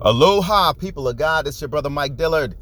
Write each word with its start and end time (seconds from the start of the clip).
Aloha, 0.00 0.74
people 0.74 1.08
of 1.08 1.16
God. 1.16 1.48
It's 1.48 1.60
your 1.60 1.66
brother 1.66 1.90
Mike 1.90 2.16
Dillard 2.16 2.54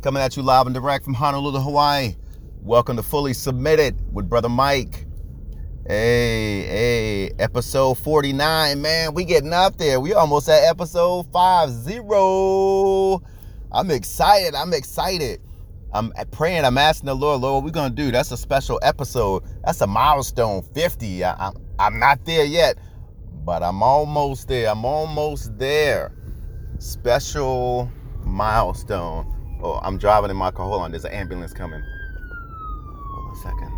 coming 0.00 0.22
at 0.22 0.38
you 0.38 0.42
live 0.42 0.64
and 0.64 0.72
direct 0.74 1.04
from 1.04 1.12
Honolulu, 1.12 1.60
Hawaii. 1.60 2.16
Welcome 2.62 2.96
to 2.96 3.02
Fully 3.02 3.34
Submitted 3.34 4.02
with 4.10 4.26
brother 4.26 4.48
Mike. 4.48 5.04
Hey, 5.86 6.62
hey, 6.62 7.32
episode 7.38 7.98
49, 7.98 8.80
man. 8.80 9.12
We 9.12 9.26
getting 9.26 9.52
up 9.52 9.76
there. 9.76 10.00
We 10.00 10.14
almost 10.14 10.48
at 10.48 10.64
episode 10.64 11.24
50. 11.24 11.92
I'm 13.70 13.90
excited. 13.90 14.54
I'm 14.54 14.72
excited. 14.72 15.42
I'm 15.92 16.10
praying. 16.30 16.64
I'm 16.64 16.78
asking 16.78 17.08
the 17.08 17.16
Lord, 17.16 17.42
Lord, 17.42 17.56
what 17.56 17.64
we 17.64 17.70
gonna 17.70 17.94
do? 17.94 18.10
That's 18.10 18.32
a 18.32 18.36
special 18.38 18.80
episode. 18.82 19.42
That's 19.62 19.82
a 19.82 19.86
milestone 19.86 20.62
50. 20.62 21.22
I, 21.22 21.32
I, 21.32 21.52
I'm 21.78 21.98
not 21.98 22.24
there 22.24 22.46
yet, 22.46 22.78
but 23.44 23.62
I'm 23.62 23.82
almost 23.82 24.48
there. 24.48 24.70
I'm 24.70 24.86
almost 24.86 25.58
there 25.58 26.14
special 26.78 27.90
milestone. 28.24 29.26
Oh, 29.62 29.80
I'm 29.82 29.98
driving 29.98 30.30
in 30.30 30.36
my 30.36 30.50
car. 30.50 30.66
Hold 30.66 30.82
on, 30.82 30.90
there's 30.90 31.04
an 31.04 31.12
ambulance 31.12 31.52
coming. 31.52 31.82
Hold 31.82 33.26
on 33.26 33.32
a 33.32 33.36
second. 33.36 33.72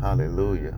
Hallelujah. 0.00 0.76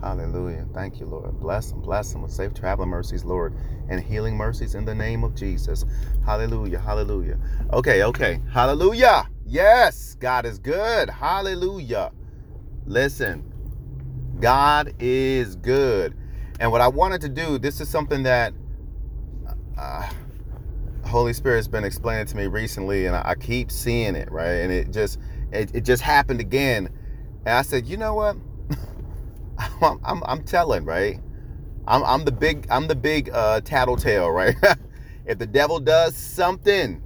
Hallelujah. 0.00 0.66
Thank 0.72 0.98
you, 0.98 1.06
Lord. 1.06 1.38
Bless 1.38 1.70
them, 1.70 1.82
bless 1.82 2.12
them 2.12 2.22
with 2.22 2.32
safe 2.32 2.54
traveling 2.54 2.88
mercies, 2.88 3.24
Lord, 3.24 3.54
and 3.88 4.02
healing 4.02 4.36
mercies 4.36 4.74
in 4.74 4.84
the 4.84 4.94
name 4.94 5.22
of 5.24 5.34
Jesus. 5.34 5.84
Hallelujah. 6.24 6.78
Hallelujah. 6.78 7.38
Okay, 7.72 8.02
okay. 8.04 8.40
Hallelujah. 8.50 9.28
Yes, 9.46 10.16
God 10.18 10.46
is 10.46 10.58
good. 10.58 11.10
Hallelujah. 11.10 12.12
Listen, 12.86 13.44
God 14.40 14.94
is 14.98 15.54
good. 15.56 16.16
And 16.60 16.72
what 16.72 16.80
I 16.80 16.88
wanted 16.88 17.20
to 17.22 17.28
do, 17.28 17.58
this 17.58 17.80
is 17.80 17.88
something 17.88 18.22
that 18.22 18.54
uh, 19.80 20.08
Holy 21.06 21.32
Spirit's 21.32 21.68
been 21.68 21.84
explaining 21.84 22.26
to 22.26 22.36
me 22.36 22.46
recently, 22.46 23.06
and 23.06 23.16
I, 23.16 23.30
I 23.30 23.34
keep 23.34 23.70
seeing 23.70 24.14
it, 24.14 24.30
right? 24.30 24.60
And 24.60 24.70
it 24.72 24.92
just 24.92 25.18
it, 25.52 25.74
it 25.74 25.80
just 25.84 26.02
happened 26.02 26.40
again, 26.40 26.88
and 27.46 27.54
I 27.54 27.62
said, 27.62 27.86
you 27.86 27.96
know 27.96 28.14
what? 28.14 28.36
I'm, 29.82 29.98
I'm, 30.04 30.22
I'm 30.26 30.44
telling, 30.44 30.84
right? 30.84 31.18
I'm, 31.88 32.04
I'm 32.04 32.24
the 32.24 32.32
big 32.32 32.66
I'm 32.70 32.86
the 32.86 32.94
big 32.94 33.30
uh, 33.30 33.62
tattletale, 33.62 34.30
right? 34.30 34.54
if 35.26 35.38
the 35.38 35.46
devil 35.46 35.80
does 35.80 36.14
something, 36.14 37.02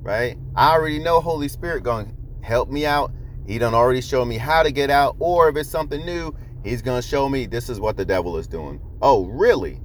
right? 0.00 0.38
I 0.54 0.72
already 0.72 1.00
know 1.00 1.20
Holy 1.20 1.48
Spirit 1.48 1.82
going 1.82 2.16
help 2.42 2.70
me 2.70 2.86
out. 2.86 3.12
He 3.46 3.58
done 3.58 3.74
already 3.74 4.00
show 4.00 4.24
me 4.24 4.38
how 4.38 4.62
to 4.62 4.70
get 4.70 4.88
out, 4.88 5.16
or 5.18 5.48
if 5.48 5.56
it's 5.56 5.68
something 5.68 6.06
new, 6.06 6.34
he's 6.62 6.80
gonna 6.80 7.02
show 7.02 7.28
me 7.28 7.46
this 7.46 7.68
is 7.68 7.80
what 7.80 7.96
the 7.96 8.04
devil 8.04 8.38
is 8.38 8.46
doing. 8.46 8.80
Oh, 9.02 9.26
really? 9.26 9.81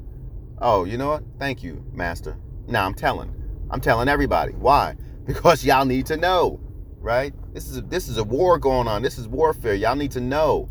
Oh, 0.59 0.85
you 0.85 0.97
know 0.97 1.09
what? 1.09 1.23
Thank 1.37 1.63
you, 1.63 1.83
Master. 1.93 2.35
Now 2.67 2.85
I'm 2.85 2.93
telling. 2.93 3.33
I'm 3.69 3.79
telling 3.79 4.07
everybody. 4.07 4.53
Why? 4.53 4.95
Because 5.27 5.65
y'all 5.65 5.83
need 5.83 6.05
to 6.05 6.15
know, 6.15 6.57
right? 7.01 7.33
This 7.53 7.67
is 7.67 7.79
a, 7.79 7.81
this 7.81 8.07
is 8.07 8.17
a 8.17 8.23
war 8.23 8.57
going 8.57 8.87
on. 8.87 9.01
This 9.01 9.17
is 9.17 9.27
warfare. 9.27 9.73
Y'all 9.73 9.97
need 9.97 10.11
to 10.11 10.21
know, 10.21 10.69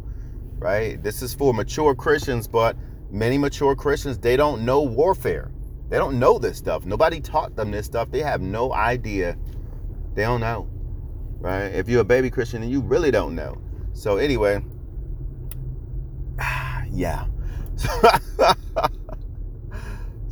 right? 0.57 1.03
This 1.03 1.21
is 1.21 1.35
for 1.35 1.53
mature 1.53 1.95
Christians, 1.95 2.49
but 2.49 2.75
many 3.11 3.37
mature 3.37 3.77
Christians 3.77 4.17
they 4.17 4.35
don't 4.35 4.65
know 4.65 4.81
warfare. 4.81 5.51
They 5.91 5.99
don't 5.99 6.19
know 6.19 6.39
this 6.39 6.57
stuff. 6.57 6.87
Nobody 6.87 7.21
taught 7.21 7.55
them 7.55 7.71
this 7.71 7.85
stuff. 7.85 8.11
They 8.11 8.23
have 8.23 8.41
no 8.41 8.73
idea. 8.73 9.37
They 10.15 10.23
don't 10.23 10.41
know, 10.41 10.71
right? 11.39 11.67
If 11.67 11.91
you're 11.91 12.01
a 12.01 12.05
baby 12.05 12.31
Christian 12.31 12.63
and 12.63 12.73
you 12.73 12.81
really 12.81 13.11
don't 13.11 13.35
know. 13.35 13.61
So 13.93 14.17
anyway, 14.17 14.65
yeah. 16.91 17.27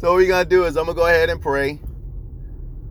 So 0.05 0.11
what 0.11 0.17
we're 0.19 0.29
gonna 0.29 0.45
do 0.45 0.67
is 0.67 0.77
I'm 0.77 0.85
gonna 0.85 0.97
go 0.97 1.07
ahead 1.07 1.31
and 1.31 1.41
pray, 1.41 1.81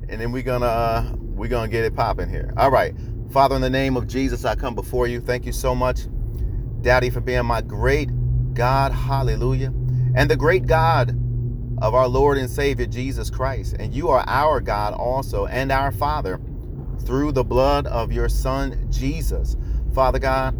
and 0.09 0.19
then 0.19 0.31
we're 0.31 0.41
gonna 0.41 0.65
uh, 0.65 1.11
we're 1.15 1.47
gonna 1.47 1.67
get 1.67 1.85
it 1.85 1.95
popping 1.95 2.27
here. 2.27 2.51
All 2.57 2.71
right, 2.71 2.95
Father, 3.29 3.55
in 3.55 3.61
the 3.61 3.69
name 3.69 3.95
of 3.95 4.07
Jesus, 4.07 4.45
I 4.45 4.55
come 4.55 4.73
before 4.73 5.05
you. 5.05 5.21
Thank 5.21 5.45
you 5.45 5.51
so 5.51 5.75
much, 5.75 6.07
Daddy, 6.81 7.11
for 7.11 7.21
being 7.21 7.45
my 7.45 7.61
great 7.61 8.09
God. 8.55 8.93
Hallelujah, 8.93 9.71
and 10.15 10.27
the 10.27 10.35
great 10.35 10.65
God 10.65 11.11
of 11.83 11.93
our 11.93 12.07
Lord 12.07 12.39
and 12.39 12.49
Savior 12.49 12.87
Jesus 12.87 13.29
Christ. 13.29 13.75
And 13.77 13.93
you 13.93 14.09
are 14.09 14.23
our 14.25 14.59
God 14.59 14.95
also, 14.95 15.45
and 15.45 15.71
our 15.71 15.91
Father, 15.91 16.41
through 17.05 17.33
the 17.33 17.43
blood 17.43 17.85
of 17.85 18.11
your 18.11 18.27
Son 18.27 18.87
Jesus. 18.89 19.55
Father 19.93 20.17
God, 20.17 20.57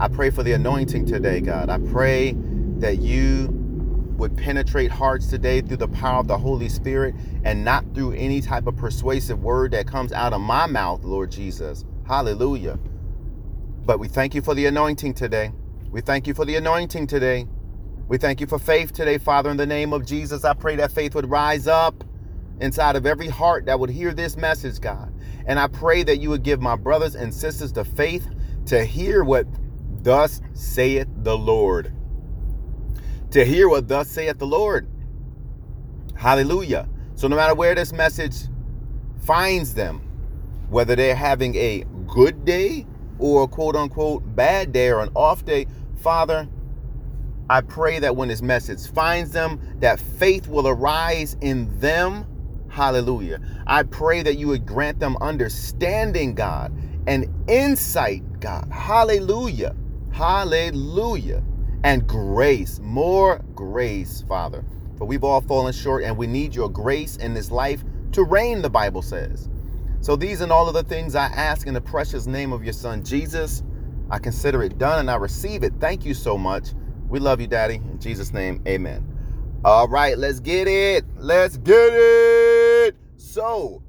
I 0.00 0.08
pray 0.08 0.30
for 0.30 0.42
the 0.42 0.52
anointing 0.52 1.04
today, 1.04 1.42
God. 1.42 1.68
I 1.68 1.76
pray 1.80 2.34
that 2.78 2.96
you 2.96 3.65
would 4.16 4.36
penetrate 4.36 4.90
hearts 4.90 5.26
today 5.26 5.60
through 5.60 5.76
the 5.76 5.88
power 5.88 6.20
of 6.20 6.28
the 6.28 6.38
Holy 6.38 6.68
Spirit 6.68 7.14
and 7.44 7.64
not 7.64 7.84
through 7.94 8.12
any 8.12 8.40
type 8.40 8.66
of 8.66 8.76
persuasive 8.76 9.42
word 9.42 9.72
that 9.72 9.86
comes 9.86 10.12
out 10.12 10.32
of 10.32 10.40
my 10.40 10.66
mouth, 10.66 11.04
Lord 11.04 11.30
Jesus. 11.30 11.84
Hallelujah. 12.06 12.78
But 13.84 13.98
we 13.98 14.08
thank 14.08 14.34
you 14.34 14.42
for 14.42 14.54
the 14.54 14.66
anointing 14.66 15.14
today. 15.14 15.52
We 15.90 16.00
thank 16.00 16.26
you 16.26 16.34
for 16.34 16.44
the 16.44 16.56
anointing 16.56 17.06
today. 17.06 17.46
We 18.08 18.18
thank 18.18 18.40
you 18.40 18.46
for 18.46 18.58
faith 18.58 18.92
today, 18.92 19.18
Father. 19.18 19.50
In 19.50 19.56
the 19.56 19.66
name 19.66 19.92
of 19.92 20.06
Jesus, 20.06 20.44
I 20.44 20.54
pray 20.54 20.76
that 20.76 20.92
faith 20.92 21.14
would 21.14 21.28
rise 21.28 21.66
up 21.66 22.04
inside 22.60 22.96
of 22.96 23.06
every 23.06 23.28
heart 23.28 23.66
that 23.66 23.78
would 23.78 23.90
hear 23.90 24.14
this 24.14 24.36
message, 24.36 24.80
God. 24.80 25.12
And 25.46 25.58
I 25.58 25.68
pray 25.68 26.02
that 26.04 26.18
you 26.18 26.30
would 26.30 26.42
give 26.42 26.60
my 26.60 26.76
brothers 26.76 27.14
and 27.14 27.32
sisters 27.32 27.72
the 27.72 27.84
faith 27.84 28.28
to 28.66 28.84
hear 28.84 29.24
what 29.24 29.46
thus 30.02 30.40
saith 30.54 31.08
the 31.22 31.36
Lord 31.36 31.92
to 33.36 33.44
hear 33.44 33.68
what 33.68 33.86
thus 33.86 34.08
saith 34.08 34.38
the 34.38 34.46
Lord. 34.46 34.88
Hallelujah. 36.14 36.88
So 37.16 37.28
no 37.28 37.36
matter 37.36 37.54
where 37.54 37.74
this 37.74 37.92
message 37.92 38.34
finds 39.20 39.74
them, 39.74 40.00
whether 40.70 40.96
they're 40.96 41.14
having 41.14 41.54
a 41.54 41.84
good 42.06 42.46
day 42.46 42.86
or 43.18 43.42
a 43.42 43.46
quote 43.46 43.76
unquote 43.76 44.22
bad 44.34 44.72
day 44.72 44.88
or 44.88 45.00
an 45.00 45.10
off 45.14 45.44
day, 45.44 45.66
Father, 46.00 46.48
I 47.50 47.60
pray 47.60 47.98
that 47.98 48.16
when 48.16 48.28
this 48.28 48.40
message 48.40 48.90
finds 48.90 49.32
them, 49.32 49.60
that 49.80 50.00
faith 50.00 50.48
will 50.48 50.66
arise 50.66 51.36
in 51.42 51.78
them. 51.78 52.24
Hallelujah. 52.70 53.38
I 53.66 53.82
pray 53.82 54.22
that 54.22 54.38
you 54.38 54.48
would 54.48 54.64
grant 54.64 54.98
them 54.98 55.14
understanding, 55.20 56.34
God, 56.34 56.72
and 57.06 57.26
insight, 57.50 58.40
God. 58.40 58.66
Hallelujah. 58.72 59.76
Hallelujah 60.10 61.42
and 61.86 62.04
grace, 62.08 62.80
more 62.80 63.38
grace, 63.54 64.24
Father. 64.26 64.64
For 64.98 65.04
we've 65.04 65.22
all 65.22 65.40
fallen 65.40 65.72
short 65.72 66.02
and 66.02 66.16
we 66.16 66.26
need 66.26 66.52
your 66.52 66.68
grace 66.68 67.16
in 67.18 67.32
this 67.32 67.52
life 67.52 67.84
to 68.10 68.24
reign, 68.24 68.60
the 68.60 68.68
Bible 68.68 69.02
says. 69.02 69.48
So 70.00 70.16
these 70.16 70.40
and 70.40 70.50
all 70.50 70.66
of 70.66 70.74
the 70.74 70.82
things 70.82 71.14
I 71.14 71.26
ask 71.26 71.68
in 71.68 71.74
the 71.74 71.80
precious 71.80 72.26
name 72.26 72.52
of 72.52 72.64
your 72.64 72.72
Son, 72.72 73.04
Jesus, 73.04 73.62
I 74.10 74.18
consider 74.18 74.64
it 74.64 74.78
done 74.78 74.98
and 74.98 75.08
I 75.08 75.14
receive 75.14 75.62
it. 75.62 75.74
Thank 75.78 76.04
you 76.04 76.12
so 76.12 76.36
much. 76.36 76.70
We 77.08 77.20
love 77.20 77.40
you, 77.40 77.46
Daddy. 77.46 77.76
In 77.76 78.00
Jesus' 78.00 78.32
name, 78.32 78.64
amen. 78.66 79.06
All 79.64 79.86
right, 79.86 80.18
let's 80.18 80.40
get 80.40 80.66
it. 80.66 81.04
Let's 81.16 81.56
get 81.56 81.92
it. 81.92 82.96
So, 83.16 83.80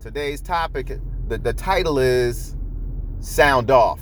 today's 0.00 0.40
topic, 0.40 1.00
the, 1.26 1.36
the 1.36 1.52
title 1.52 1.98
is 1.98 2.54
Sound 3.18 3.72
Off. 3.72 4.00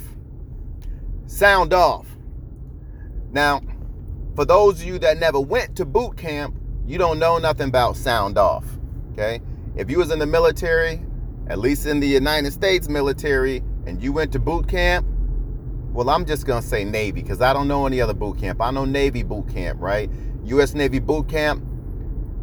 Sound 1.27 1.73
Off. 1.73 2.08
Now, 3.33 3.61
for 4.35 4.45
those 4.45 4.81
of 4.81 4.87
you 4.87 4.99
that 5.01 5.19
never 5.19 5.41
went 5.41 5.77
to 5.77 5.85
boot 5.85 6.17
camp, 6.17 6.55
you 6.87 6.99
don't 6.99 7.19
know 7.19 7.39
nothing 7.39 7.69
about 7.69 7.97
sound 7.97 8.39
off. 8.39 8.65
Okay? 9.13 9.41
If 9.77 9.91
you 9.91 9.99
was 9.99 10.11
in 10.11 10.19
the 10.19 10.27
military, 10.27 11.01
at 11.49 11.59
least 11.59 11.87
in 11.87 12.01
the 12.01 12.07
United 12.07 12.53
States 12.53 12.89
military, 12.89 13.63
and 13.87 14.03
you 14.03 14.13
went 14.13 14.33
to 14.33 14.39
boot 14.39 14.69
camp, 14.69 15.07
well, 15.93 16.11
I'm 16.11 16.25
just 16.25 16.47
gonna 16.47 16.63
say 16.63 16.85
Navy 16.85 17.23
because 17.23 17.41
I 17.41 17.53
don't 17.53 17.67
know 17.67 17.87
any 17.87 18.01
other 18.01 18.15
boot 18.15 18.39
camp. 18.39 18.61
I 18.61 18.71
know 18.71 18.85
Navy 18.85 19.23
boot 19.23 19.49
camp, 19.49 19.81
right? 19.81 20.11
U.S. 20.45 20.75
Navy 20.75 20.99
boot 20.99 21.29
camp. 21.29 21.65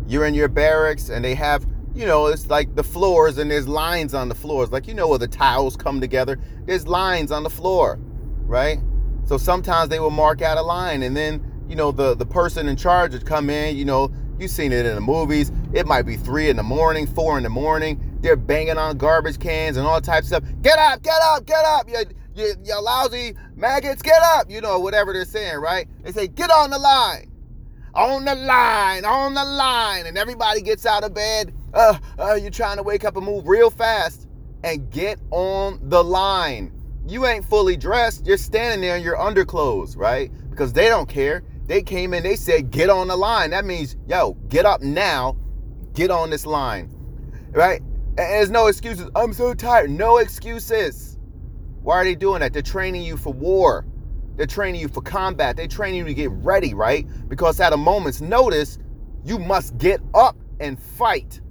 You're 0.07 0.25
in 0.25 0.33
your 0.33 0.49
barracks, 0.49 1.09
and 1.09 1.23
they 1.23 1.35
have, 1.35 1.65
you 1.95 2.05
know, 2.05 2.27
it's 2.27 2.49
like 2.49 2.75
the 2.75 2.83
floors, 2.83 3.37
and 3.37 3.49
there's 3.49 3.67
lines 3.67 4.13
on 4.13 4.29
the 4.29 4.35
floors, 4.35 4.71
like 4.71 4.87
you 4.87 4.93
know 4.93 5.07
where 5.07 5.19
the 5.19 5.27
tiles 5.27 5.77
come 5.77 6.01
together. 6.01 6.39
There's 6.65 6.87
lines 6.87 7.31
on 7.31 7.43
the 7.43 7.49
floor, 7.49 7.97
right? 8.41 8.79
So 9.25 9.37
sometimes 9.37 9.89
they 9.89 9.99
will 9.99 10.11
mark 10.11 10.41
out 10.41 10.57
a 10.57 10.61
line 10.61 11.01
and 11.03 11.17
then, 11.17 11.43
you 11.67 11.75
know, 11.75 11.91
the, 11.91 12.15
the 12.15 12.25
person 12.25 12.67
in 12.67 12.75
charge 12.75 13.13
would 13.13 13.25
come 13.25 13.49
in, 13.49 13.75
you 13.75 13.83
know, 13.83 14.11
you've 14.39 14.51
seen 14.51 14.71
it 14.71 14.85
in 14.85 14.93
the 14.93 15.01
movies. 15.01 15.51
It 15.73 15.87
might 15.87 16.03
be 16.03 16.15
three 16.15 16.49
in 16.49 16.55
the 16.57 16.63
morning, 16.63 17.07
four 17.07 17.37
in 17.37 17.43
the 17.43 17.49
morning. 17.49 18.19
They're 18.21 18.35
banging 18.35 18.77
on 18.77 18.97
garbage 18.97 19.39
cans 19.39 19.77
and 19.77 19.87
all 19.87 19.99
types 19.99 20.31
of 20.31 20.43
stuff. 20.43 20.61
Get 20.61 20.77
up, 20.77 21.01
get 21.01 21.19
up, 21.23 21.45
get 21.45 21.65
up. 21.65 21.89
You, 21.89 22.03
you, 22.35 22.53
you 22.63 22.81
lousy 22.81 23.35
maggots, 23.55 24.03
get 24.03 24.21
up. 24.21 24.49
You 24.49 24.61
know, 24.61 24.79
whatever 24.79 25.11
they're 25.11 25.25
saying, 25.25 25.57
right? 25.57 25.87
They 26.03 26.11
say, 26.11 26.27
get 26.27 26.51
on 26.51 26.69
the 26.69 26.79
line. 26.79 27.31
On 27.95 28.25
the 28.25 28.35
line, 28.35 29.05
on 29.05 29.33
the 29.33 29.43
line. 29.43 30.05
And 30.05 30.17
everybody 30.17 30.61
gets 30.61 30.85
out 30.85 31.03
of 31.03 31.13
bed. 31.15 31.51
Uh, 31.73 31.97
uh, 32.19 32.33
you're 32.35 32.51
trying 32.51 32.77
to 32.77 32.83
wake 32.83 33.05
up 33.05 33.15
and 33.15 33.25
move 33.25 33.47
real 33.47 33.71
fast 33.71 34.27
and 34.63 34.91
get 34.91 35.19
on 35.31 35.79
the 35.81 36.03
line 36.03 36.71
you 37.07 37.25
ain't 37.25 37.45
fully 37.45 37.77
dressed. 37.77 38.25
You're 38.25 38.37
standing 38.37 38.81
there 38.81 38.97
in 38.97 39.03
your 39.03 39.19
underclothes, 39.19 39.95
right? 39.95 40.31
Because 40.49 40.73
they 40.73 40.87
don't 40.87 41.07
care. 41.07 41.43
They 41.67 41.81
came 41.81 42.13
in, 42.13 42.23
they 42.23 42.35
said, 42.35 42.71
get 42.71 42.89
on 42.89 43.07
the 43.07 43.15
line. 43.15 43.49
That 43.49 43.65
means, 43.65 43.95
yo, 44.07 44.33
get 44.49 44.65
up 44.65 44.81
now, 44.81 45.35
get 45.93 46.11
on 46.11 46.29
this 46.29 46.45
line. 46.45 46.91
Right? 47.51 47.81
And 47.81 48.17
there's 48.17 48.51
no 48.51 48.67
excuses. 48.67 49.09
I'm 49.15 49.33
so 49.33 49.53
tired. 49.53 49.89
No 49.89 50.17
excuses. 50.17 51.17
Why 51.81 51.97
are 51.97 52.03
they 52.03 52.15
doing 52.15 52.39
that? 52.41 52.53
They're 52.53 52.61
training 52.61 53.03
you 53.03 53.17
for 53.17 53.33
war. 53.33 53.85
They're 54.35 54.45
training 54.45 54.81
you 54.81 54.87
for 54.87 55.01
combat. 55.01 55.55
They're 55.55 55.67
training 55.67 55.99
you 55.99 56.05
to 56.05 56.13
get 56.13 56.31
ready, 56.31 56.73
right? 56.73 57.07
Because 57.29 57.59
at 57.59 57.73
a 57.73 57.77
moment's 57.77 58.21
notice, 58.21 58.79
you 59.23 59.39
must 59.39 59.77
get 59.77 60.01
up 60.13 60.35
and 60.59 60.79
fight. 60.79 61.41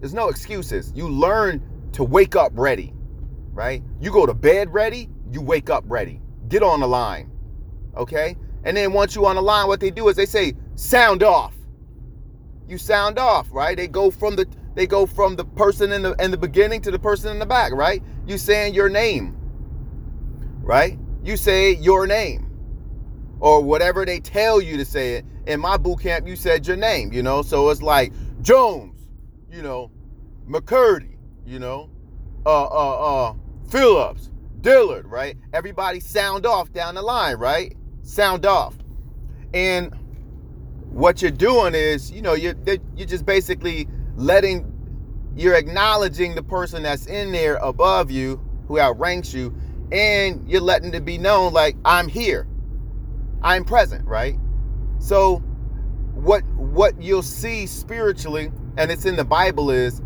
There's 0.00 0.14
no 0.14 0.28
excuses. 0.28 0.92
You 0.94 1.08
learn 1.08 1.62
to 1.92 2.04
wake 2.04 2.36
up 2.36 2.52
ready, 2.54 2.92
right? 3.58 3.82
You 4.00 4.12
go 4.12 4.24
to 4.24 4.34
bed 4.34 4.72
ready, 4.72 5.10
you 5.32 5.42
wake 5.42 5.68
up 5.68 5.82
ready. 5.88 6.22
Get 6.46 6.62
on 6.62 6.78
the 6.78 6.86
line, 6.86 7.28
okay? 7.96 8.36
And 8.62 8.76
then 8.76 8.92
once 8.92 9.16
you 9.16 9.26
on 9.26 9.34
the 9.34 9.42
line, 9.42 9.66
what 9.66 9.80
they 9.80 9.90
do 9.90 10.08
is 10.08 10.14
they 10.14 10.26
say, 10.26 10.54
sound 10.76 11.24
off. 11.24 11.54
You 12.68 12.78
sound 12.78 13.18
off, 13.18 13.48
right? 13.50 13.76
They 13.76 13.88
go 13.88 14.12
from 14.12 14.36
the 14.36 14.46
they 14.76 14.86
go 14.86 15.06
from 15.06 15.34
the 15.34 15.44
person 15.44 15.90
in 15.90 16.02
the 16.02 16.14
in 16.22 16.30
the 16.30 16.36
beginning 16.36 16.82
to 16.82 16.92
the 16.92 17.00
person 17.00 17.32
in 17.32 17.40
the 17.40 17.46
back, 17.46 17.72
right? 17.72 18.00
You 18.28 18.38
saying 18.38 18.74
your 18.74 18.88
name, 18.88 19.36
right? 20.60 20.96
You 21.24 21.36
say 21.36 21.72
your 21.72 22.06
name. 22.06 22.44
Or 23.40 23.60
whatever 23.60 24.04
they 24.04 24.20
tell 24.20 24.60
you 24.60 24.76
to 24.76 24.84
say 24.84 25.14
it. 25.14 25.24
In 25.46 25.58
my 25.58 25.76
boot 25.76 26.00
camp, 26.02 26.28
you 26.28 26.36
said 26.36 26.64
your 26.64 26.76
name, 26.76 27.12
you 27.12 27.24
know? 27.24 27.42
So 27.42 27.70
it's 27.70 27.82
like 27.82 28.12
Jones, 28.40 29.08
you 29.50 29.62
know, 29.62 29.90
McCurdy, 30.48 31.16
you 31.44 31.58
know, 31.58 31.90
uh 32.46 32.64
uh 32.66 33.28
uh 33.28 33.34
Phillips, 33.70 34.30
Dillard, 34.60 35.06
right? 35.06 35.36
Everybody 35.52 36.00
sound 36.00 36.46
off 36.46 36.72
down 36.72 36.94
the 36.94 37.02
line, 37.02 37.36
right? 37.36 37.76
Sound 38.02 38.46
off. 38.46 38.74
And 39.52 39.94
what 40.90 41.22
you're 41.22 41.30
doing 41.30 41.74
is, 41.74 42.10
you 42.10 42.22
know, 42.22 42.34
you're 42.34 42.54
you're 42.96 43.06
just 43.06 43.26
basically 43.26 43.86
letting 44.16 44.72
you're 45.36 45.54
acknowledging 45.54 46.34
the 46.34 46.42
person 46.42 46.82
that's 46.82 47.06
in 47.06 47.30
there 47.30 47.56
above 47.56 48.10
you 48.10 48.40
who 48.66 48.78
outranks 48.78 49.32
you 49.32 49.54
and 49.92 50.48
you're 50.48 50.60
letting 50.60 50.92
it 50.92 51.04
be 51.04 51.18
known 51.18 51.52
like 51.52 51.76
I'm 51.84 52.08
here. 52.08 52.46
I'm 53.42 53.64
present, 53.64 54.06
right? 54.06 54.36
So 54.98 55.36
what 56.14 56.42
what 56.56 57.00
you'll 57.00 57.22
see 57.22 57.66
spiritually 57.66 58.50
and 58.76 58.90
it's 58.90 59.04
in 59.04 59.16
the 59.16 59.24
Bible 59.24 59.70
is 59.70 60.02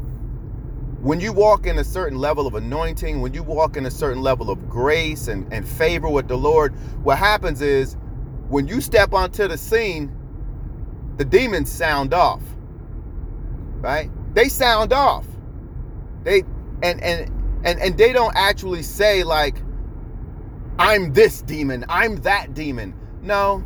when 1.03 1.19
you 1.19 1.33
walk 1.33 1.67
in 1.67 1.79
a 1.79 1.85
certain 1.85 2.17
level 2.17 2.47
of 2.47 2.55
anointing, 2.55 3.21
when 3.21 3.35
you 3.35 3.43
walk 3.43 3.77
in 3.77 3.87
a 3.87 3.91
certain 3.91 4.23
level 4.23 4.51
of 4.51 4.71
grace 4.71 5.27
and, 5.27 5.53
and 5.53 5.69
favor 5.69 6.09
with 6.09 6.29
the 6.29 6.37
Lord, 6.37 6.73
what 7.03 7.19
happens 7.19 7.61
is 7.61 7.97
when 8.49 8.69
you 8.69 8.81
step 8.81 9.13
onto 9.13 9.49
the 9.49 9.59
scene, 9.59 10.17
the 11.17 11.25
demons 11.25 11.73
sound 11.73 12.15
off. 12.15 12.41
Right? 13.81 14.11
They 14.35 14.49
sound 14.49 14.93
off. 14.93 15.27
They 16.23 16.45
and 16.85 17.03
and 17.03 17.29
and 17.65 17.81
and 17.81 17.99
they 17.99 18.13
don't 18.13 18.37
actually 18.37 18.85
say 18.85 19.25
like 19.25 19.57
I'm 20.79 21.13
this 21.13 21.43
demon, 21.43 21.85
I'm 21.89 22.15
that 22.23 22.55
demon. 22.55 22.95
No. 23.23 23.65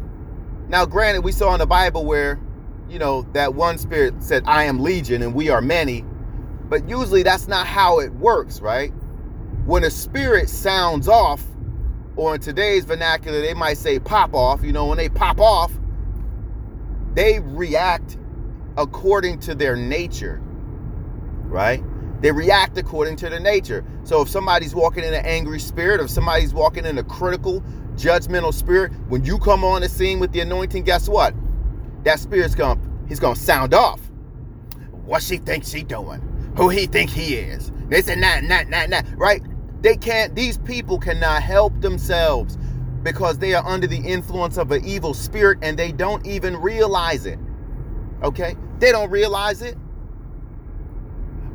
Now 0.68 0.86
granted 0.86 1.20
we 1.20 1.32
saw 1.32 1.52
in 1.52 1.58
the 1.58 1.66
Bible 1.66 2.06
where 2.06 2.40
you 2.88 2.98
know 2.98 3.26
that 3.34 3.52
one 3.52 3.76
spirit 3.76 4.22
said 4.22 4.42
I 4.46 4.64
am 4.64 4.80
legion 4.80 5.20
and 5.22 5.34
we 5.34 5.50
are 5.50 5.60
many 5.60 6.02
but 6.68 6.88
usually 6.88 7.22
that's 7.22 7.48
not 7.48 7.66
how 7.66 8.00
it 8.00 8.12
works, 8.14 8.60
right? 8.60 8.90
When 9.64 9.84
a 9.84 9.90
spirit 9.90 10.48
sounds 10.48 11.08
off, 11.08 11.42
or 12.16 12.34
in 12.34 12.40
today's 12.40 12.84
vernacular, 12.84 13.40
they 13.40 13.54
might 13.54 13.76
say 13.76 13.98
pop 13.98 14.34
off, 14.34 14.62
you 14.62 14.72
know, 14.72 14.86
when 14.86 14.96
they 14.96 15.08
pop 15.08 15.38
off, 15.38 15.72
they 17.14 17.40
react 17.40 18.16
according 18.76 19.38
to 19.40 19.54
their 19.54 19.76
nature, 19.76 20.40
right? 21.44 21.82
They 22.22 22.32
react 22.32 22.78
according 22.78 23.16
to 23.16 23.28
their 23.28 23.40
nature. 23.40 23.84
So 24.04 24.22
if 24.22 24.28
somebody's 24.28 24.74
walking 24.74 25.04
in 25.04 25.12
an 25.12 25.26
angry 25.26 25.60
spirit, 25.60 26.00
if 26.00 26.10
somebody's 26.10 26.54
walking 26.54 26.86
in 26.86 26.98
a 26.98 27.04
critical, 27.04 27.62
judgmental 27.96 28.52
spirit, 28.52 28.92
when 29.08 29.24
you 29.24 29.38
come 29.38 29.64
on 29.64 29.82
the 29.82 29.88
scene 29.88 30.18
with 30.18 30.32
the 30.32 30.40
anointing, 30.40 30.84
guess 30.84 31.08
what? 31.08 31.34
That 32.04 32.18
spirit's 32.20 32.54
gonna 32.54 32.80
he's 33.08 33.20
gonna 33.20 33.36
sound 33.36 33.74
off. 33.74 34.00
What 35.04 35.22
she 35.22 35.38
thinks 35.38 35.68
she 35.68 35.82
doing? 35.82 36.20
Who 36.56 36.68
he 36.68 36.86
think 36.86 37.10
he 37.10 37.34
is. 37.34 37.68
And 37.68 38.22
that, 38.22 38.42
and 38.42 38.50
that, 38.50 38.66
and 38.72 38.92
that, 38.92 39.06
right? 39.16 39.42
They 39.82 39.96
can't, 39.96 40.34
these 40.34 40.58
people 40.58 40.98
cannot 40.98 41.42
help 41.42 41.80
themselves 41.80 42.58
because 43.02 43.38
they 43.38 43.54
are 43.54 43.64
under 43.64 43.86
the 43.86 43.98
influence 43.98 44.58
of 44.58 44.72
an 44.72 44.84
evil 44.84 45.14
spirit 45.14 45.58
and 45.62 45.78
they 45.78 45.92
don't 45.92 46.26
even 46.26 46.56
realize 46.56 47.26
it. 47.26 47.38
Okay? 48.22 48.56
They 48.78 48.90
don't 48.90 49.10
realize 49.10 49.62
it. 49.62 49.76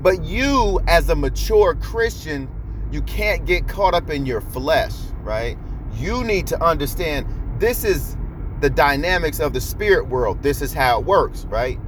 But 0.02 0.24
you, 0.24 0.80
as 0.88 1.10
a 1.10 1.16
mature 1.16 1.76
Christian, 1.76 2.50
you 2.92 3.02
can't 3.04 3.46
get 3.46 3.68
caught 3.68 3.94
up 3.94 4.10
in 4.10 4.26
your 4.26 4.42
flesh, 4.42 4.94
right? 5.22 5.58
You 5.96 6.24
need 6.24 6.48
to 6.48 6.64
understand 6.64 7.28
this 7.60 7.84
is 7.84 8.18
the 8.62 8.70
dynamics 8.70 9.40
of 9.40 9.54
the 9.54 9.62
spirit 9.62 10.08
world. 10.08 10.42
This 10.42 10.62
is 10.62 10.74
how 10.74 11.00
it 11.00 11.06
works, 11.06 11.46
right? 11.46 11.80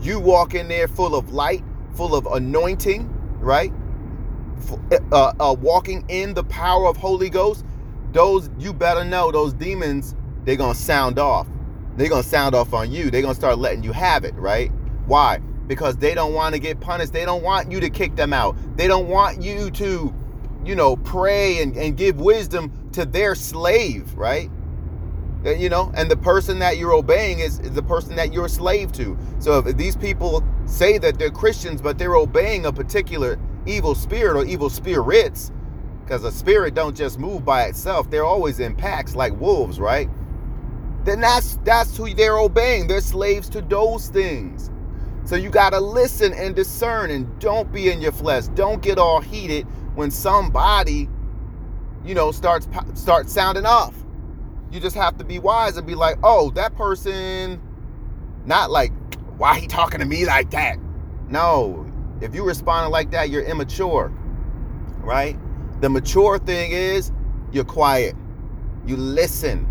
You 0.00 0.18
walk 0.18 0.54
in 0.54 0.68
there 0.68 0.88
full 0.88 1.14
of 1.14 1.32
light, 1.32 1.62
full 1.94 2.14
of 2.14 2.26
anointing, 2.26 3.08
right? 3.40 3.72
Uh, 5.12 5.32
uh, 5.40 5.56
walking 5.58 6.04
in 6.08 6.34
the 6.34 6.44
power 6.44 6.86
of 6.86 6.96
Holy 6.96 7.30
Ghost, 7.30 7.64
those 8.12 8.50
you 8.58 8.72
better 8.72 9.04
know 9.04 9.30
those 9.30 9.52
demons 9.54 10.14
they're 10.44 10.56
gonna 10.56 10.74
sound 10.74 11.18
off. 11.18 11.46
They're 11.96 12.08
gonna 12.08 12.22
sound 12.22 12.54
off 12.54 12.72
on 12.72 12.90
you. 12.90 13.10
They're 13.10 13.22
gonna 13.22 13.34
start 13.34 13.58
letting 13.58 13.82
you 13.82 13.92
have 13.92 14.24
it, 14.24 14.34
right? 14.34 14.70
Why? 15.06 15.38
Because 15.66 15.96
they 15.96 16.14
don't 16.14 16.34
want 16.34 16.54
to 16.54 16.58
get 16.58 16.80
punished. 16.80 17.12
They 17.12 17.24
don't 17.24 17.42
want 17.42 17.70
you 17.70 17.80
to 17.80 17.90
kick 17.90 18.16
them 18.16 18.32
out. 18.32 18.56
They 18.76 18.88
don't 18.88 19.08
want 19.08 19.42
you 19.42 19.70
to, 19.72 20.14
you 20.64 20.74
know, 20.74 20.96
pray 20.96 21.62
and, 21.62 21.76
and 21.76 21.96
give 21.96 22.20
wisdom 22.20 22.72
to 22.92 23.04
their 23.04 23.34
slave, 23.34 24.14
right? 24.14 24.50
You 25.44 25.68
know, 25.68 25.90
and 25.94 26.10
the 26.10 26.16
person 26.16 26.58
that 26.58 26.76
you're 26.76 26.92
obeying 26.92 27.38
is, 27.38 27.60
is 27.60 27.72
the 27.72 27.82
person 27.82 28.16
that 28.16 28.32
you're 28.32 28.46
a 28.46 28.50
slave 28.50 28.92
to. 28.92 29.16
So 29.38 29.58
if 29.58 29.76
these 29.76 29.96
people 29.96 30.44
say 30.66 30.98
that 30.98 31.18
they're 31.18 31.30
Christians, 31.30 31.80
but 31.80 31.98
they're 31.98 32.16
obeying 32.16 32.66
a 32.66 32.72
particular 32.72 33.38
evil 33.66 33.94
spirit 33.94 34.36
or 34.36 34.44
evil 34.44 34.70
spirits, 34.70 35.52
because 36.04 36.24
a 36.24 36.32
spirit 36.32 36.74
don't 36.74 36.96
just 36.96 37.18
move 37.18 37.44
by 37.44 37.64
itself, 37.64 38.10
they're 38.10 38.24
always 38.24 38.60
in 38.60 38.74
packs 38.74 39.14
like 39.14 39.38
wolves, 39.40 39.78
right? 39.78 40.08
Then 41.04 41.20
that's 41.20 41.56
that's 41.64 41.96
who 41.96 42.12
they're 42.12 42.38
obeying. 42.38 42.86
They're 42.86 43.00
slaves 43.00 43.48
to 43.50 43.62
those 43.62 44.08
things. 44.08 44.70
So 45.24 45.36
you 45.36 45.48
got 45.50 45.70
to 45.70 45.80
listen 45.80 46.32
and 46.34 46.54
discern 46.54 47.10
and 47.10 47.38
don't 47.38 47.70
be 47.72 47.90
in 47.90 48.02
your 48.02 48.12
flesh. 48.12 48.46
Don't 48.48 48.82
get 48.82 48.98
all 48.98 49.20
heated 49.20 49.66
when 49.94 50.10
somebody 50.10 51.08
you 52.04 52.14
know 52.14 52.32
starts 52.32 52.68
starts 52.94 53.32
sounding 53.32 53.66
off 53.66 53.94
you 54.70 54.80
just 54.80 54.96
have 54.96 55.18
to 55.18 55.24
be 55.24 55.38
wise 55.38 55.76
and 55.76 55.86
be 55.86 55.94
like, 55.94 56.16
oh, 56.22 56.50
that 56.50 56.76
person, 56.76 57.60
not 58.46 58.70
like, 58.70 58.92
why 59.40 59.58
he 59.58 59.66
talking 59.66 60.00
to 60.00 60.06
me 60.06 60.26
like 60.26 60.50
that? 60.50 60.76
No, 61.30 61.90
if 62.20 62.34
you 62.34 62.44
responding 62.44 62.92
like 62.92 63.10
that, 63.12 63.30
you're 63.30 63.42
immature, 63.42 64.12
right? 64.98 65.34
The 65.80 65.88
mature 65.88 66.38
thing 66.38 66.72
is 66.72 67.10
you're 67.50 67.64
quiet, 67.64 68.14
you 68.86 68.98
listen, 68.98 69.66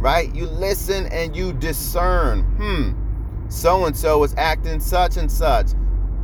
right? 0.00 0.34
You 0.34 0.46
listen 0.46 1.04
and 1.08 1.36
you 1.36 1.52
discern. 1.52 2.44
Hmm, 2.56 3.50
so 3.50 3.84
and 3.84 3.94
so 3.94 4.24
is 4.24 4.34
acting 4.38 4.80
such 4.80 5.18
and 5.18 5.30
such. 5.30 5.72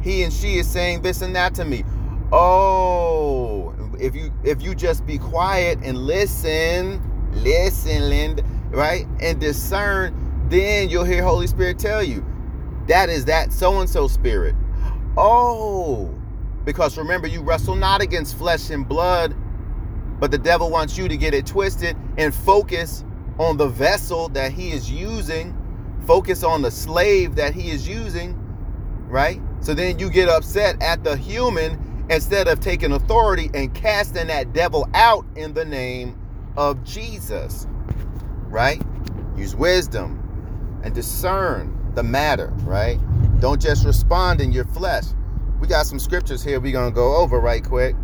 He 0.02 0.22
and 0.22 0.32
she 0.32 0.56
is 0.56 0.66
saying 0.66 1.02
this 1.02 1.20
and 1.20 1.36
that 1.36 1.54
to 1.56 1.66
me. 1.66 1.84
Oh, 2.32 3.74
if 4.00 4.16
you 4.16 4.32
if 4.42 4.62
you 4.62 4.74
just 4.74 5.04
be 5.04 5.18
quiet 5.18 5.78
and 5.82 5.98
listen 5.98 7.02
listen, 7.34 8.08
Linda, 8.08 8.42
right? 8.70 9.06
And 9.20 9.38
discern, 9.38 10.48
then 10.48 10.88
you'll 10.88 11.04
hear 11.04 11.22
Holy 11.22 11.46
Spirit 11.46 11.78
tell 11.78 12.02
you 12.02 12.24
that 12.88 13.08
is 13.08 13.24
that 13.26 13.52
so 13.52 13.80
and 13.80 13.88
so 13.88 14.08
spirit. 14.08 14.54
Oh, 15.16 16.14
because 16.64 16.98
remember, 16.98 17.26
you 17.26 17.42
wrestle 17.42 17.76
not 17.76 18.02
against 18.02 18.36
flesh 18.36 18.70
and 18.70 18.86
blood, 18.86 19.34
but 20.18 20.30
the 20.30 20.38
devil 20.38 20.70
wants 20.70 20.98
you 20.98 21.08
to 21.08 21.16
get 21.16 21.34
it 21.34 21.46
twisted 21.46 21.96
and 22.18 22.34
focus 22.34 23.04
on 23.38 23.56
the 23.56 23.68
vessel 23.68 24.28
that 24.30 24.52
he 24.52 24.72
is 24.72 24.90
using, 24.90 25.56
focus 26.06 26.42
on 26.42 26.62
the 26.62 26.70
slave 26.70 27.36
that 27.36 27.54
he 27.54 27.70
is 27.70 27.86
using, 27.86 28.36
right? 29.08 29.40
So 29.60 29.74
then 29.74 29.98
you 29.98 30.10
get 30.10 30.28
upset 30.28 30.80
at 30.82 31.04
the 31.04 31.16
human 31.16 32.06
instead 32.10 32.48
of 32.48 32.60
taking 32.60 32.92
authority 32.92 33.50
and 33.54 33.74
casting 33.74 34.28
that 34.28 34.52
devil 34.52 34.88
out 34.94 35.24
in 35.36 35.54
the 35.54 35.64
name 35.64 36.18
of 36.56 36.82
Jesus, 36.84 37.66
right? 38.48 38.82
Use 39.36 39.54
wisdom 39.54 40.80
and 40.82 40.94
discern 40.94 41.72
the 41.96 42.02
matter, 42.02 42.52
right? 42.58 43.00
Don't 43.40 43.60
just 43.60 43.84
respond 43.84 44.40
in 44.40 44.52
your 44.52 44.66
flesh. 44.66 45.04
We 45.60 45.66
got 45.66 45.86
some 45.86 45.98
scriptures 45.98 46.44
here 46.44 46.60
we're 46.60 46.70
going 46.70 46.90
to 46.90 46.94
go 46.94 47.16
over 47.16 47.40
right 47.40 47.64
quick. 47.64 47.96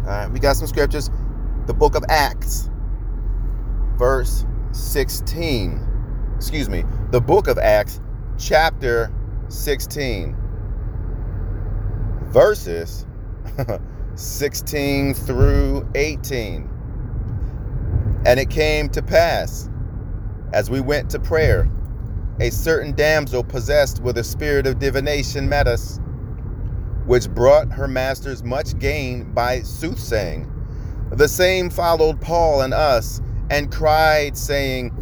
All 0.00 0.06
right, 0.06 0.30
we 0.30 0.38
got 0.38 0.56
some 0.56 0.66
scriptures. 0.68 1.10
The 1.66 1.72
book 1.72 1.94
of 1.94 2.04
Acts, 2.10 2.68
verse 3.96 4.44
16. 4.72 6.34
Excuse 6.36 6.68
me, 6.68 6.84
the 7.12 7.20
book 7.20 7.48
of 7.48 7.56
Acts, 7.58 8.00
chapter 8.38 9.10
16, 9.48 10.36
verses 12.24 13.06
16 14.16 15.14
through 15.14 15.88
18. 15.94 16.68
And 18.26 18.38
it 18.38 18.50
came 18.50 18.90
to 18.90 19.02
pass, 19.02 19.70
as 20.52 20.68
we 20.68 20.80
went 20.80 21.10
to 21.10 21.18
prayer, 21.18 21.70
a 22.40 22.50
certain 22.50 22.94
damsel 22.94 23.44
possessed 23.44 24.02
with 24.02 24.18
a 24.18 24.24
spirit 24.24 24.66
of 24.66 24.78
divination 24.78 25.48
met 25.48 25.66
us, 25.66 26.00
which 27.06 27.28
brought 27.28 27.70
her 27.72 27.88
masters 27.88 28.42
much 28.42 28.78
gain 28.78 29.32
by 29.32 29.60
soothsaying. 29.62 30.48
The 31.12 31.28
same 31.28 31.68
followed 31.68 32.20
Paul 32.20 32.62
and 32.62 32.72
us, 32.72 33.20
and 33.50 33.70
cried, 33.70 34.36
saying, 34.36 34.92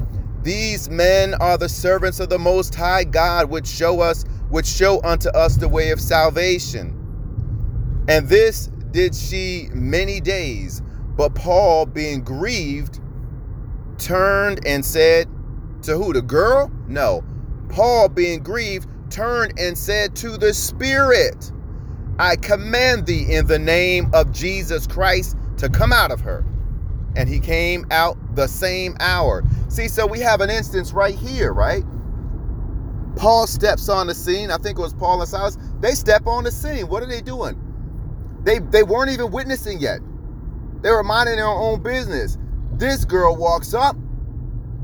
These 0.43 0.91
men 0.91 1.35
are 1.35 1.57
the 1.57 1.69
servants 1.69 2.19
of 2.19 2.29
the 2.29 2.39
Most 2.39 2.75
High 2.75 3.05
God, 3.05 3.49
which 3.49 3.67
show 3.67 4.01
us, 4.01 4.25
which 4.49 4.67
show 4.67 5.01
unto 5.05 5.29
us 5.29 5.57
the 5.57 5.69
way 5.69 5.91
of 5.91 6.01
salvation. 6.01 6.97
And 8.09 8.29
this 8.29 8.67
did 8.91 9.15
she 9.15 9.69
many 9.73 10.21
days. 10.21 10.83
But 11.17 11.35
Paul, 11.35 11.87
being 11.87 12.23
grieved, 12.23 12.99
turned 13.99 14.67
and 14.67 14.85
said, 14.85 15.29
To 15.83 15.97
who? 15.97 16.13
The 16.13 16.23
girl? 16.23 16.71
No. 16.87 17.25
Paul, 17.69 18.09
being 18.09 18.43
grieved, 18.43 18.89
turned 19.11 19.59
and 19.59 19.77
said 19.77 20.15
to 20.17 20.37
the 20.37 20.53
Spirit, 20.53 21.53
I 22.19 22.37
command 22.37 23.07
thee 23.07 23.33
in 23.33 23.47
the 23.47 23.59
name 23.59 24.11
of 24.13 24.33
Jesus 24.33 24.87
Christ 24.87 25.37
to 25.59 25.69
come 25.69 25.93
out 25.93 26.11
of 26.11 26.21
her. 26.21 26.45
And 27.17 27.29
he 27.29 27.41
came 27.41 27.87
out 27.91 28.17
the 28.37 28.47
same 28.47 28.97
hour. 29.01 29.43
See, 29.69 29.89
so 29.89 30.07
we 30.07 30.21
have 30.21 30.41
an 30.41 30.51
instance 30.51 30.93
right 30.93 31.15
here, 31.15 31.53
right? 31.53 31.85
Paul 33.17 33.47
steps 33.47 33.89
on 33.89 34.07
the 34.07 34.15
scene. 34.15 34.51
I 34.51 34.57
think 34.57 34.79
it 34.79 34.83
was 34.83 34.95
Paul 34.95 35.21
and 35.21 35.29
Silas. 35.29 35.59
They 35.81 35.93
step 35.93 36.27
on 36.27 36.45
the 36.45 36.51
scene. 36.51 36.89
What 36.89 37.03
are 37.03 37.07
they 37.07 37.21
doing? 37.21 37.59
They 38.45 38.59
they 38.61 38.83
weren't 38.83 39.11
even 39.11 39.31
witnessing 39.31 39.81
yet. 39.81 40.01
They 40.83 40.91
were 40.91 41.03
minding 41.03 41.37
their 41.37 41.47
own 41.47 41.83
business. 41.83 42.39
This 42.73 43.05
girl 43.05 43.37
walks 43.37 43.75
up 43.75 43.97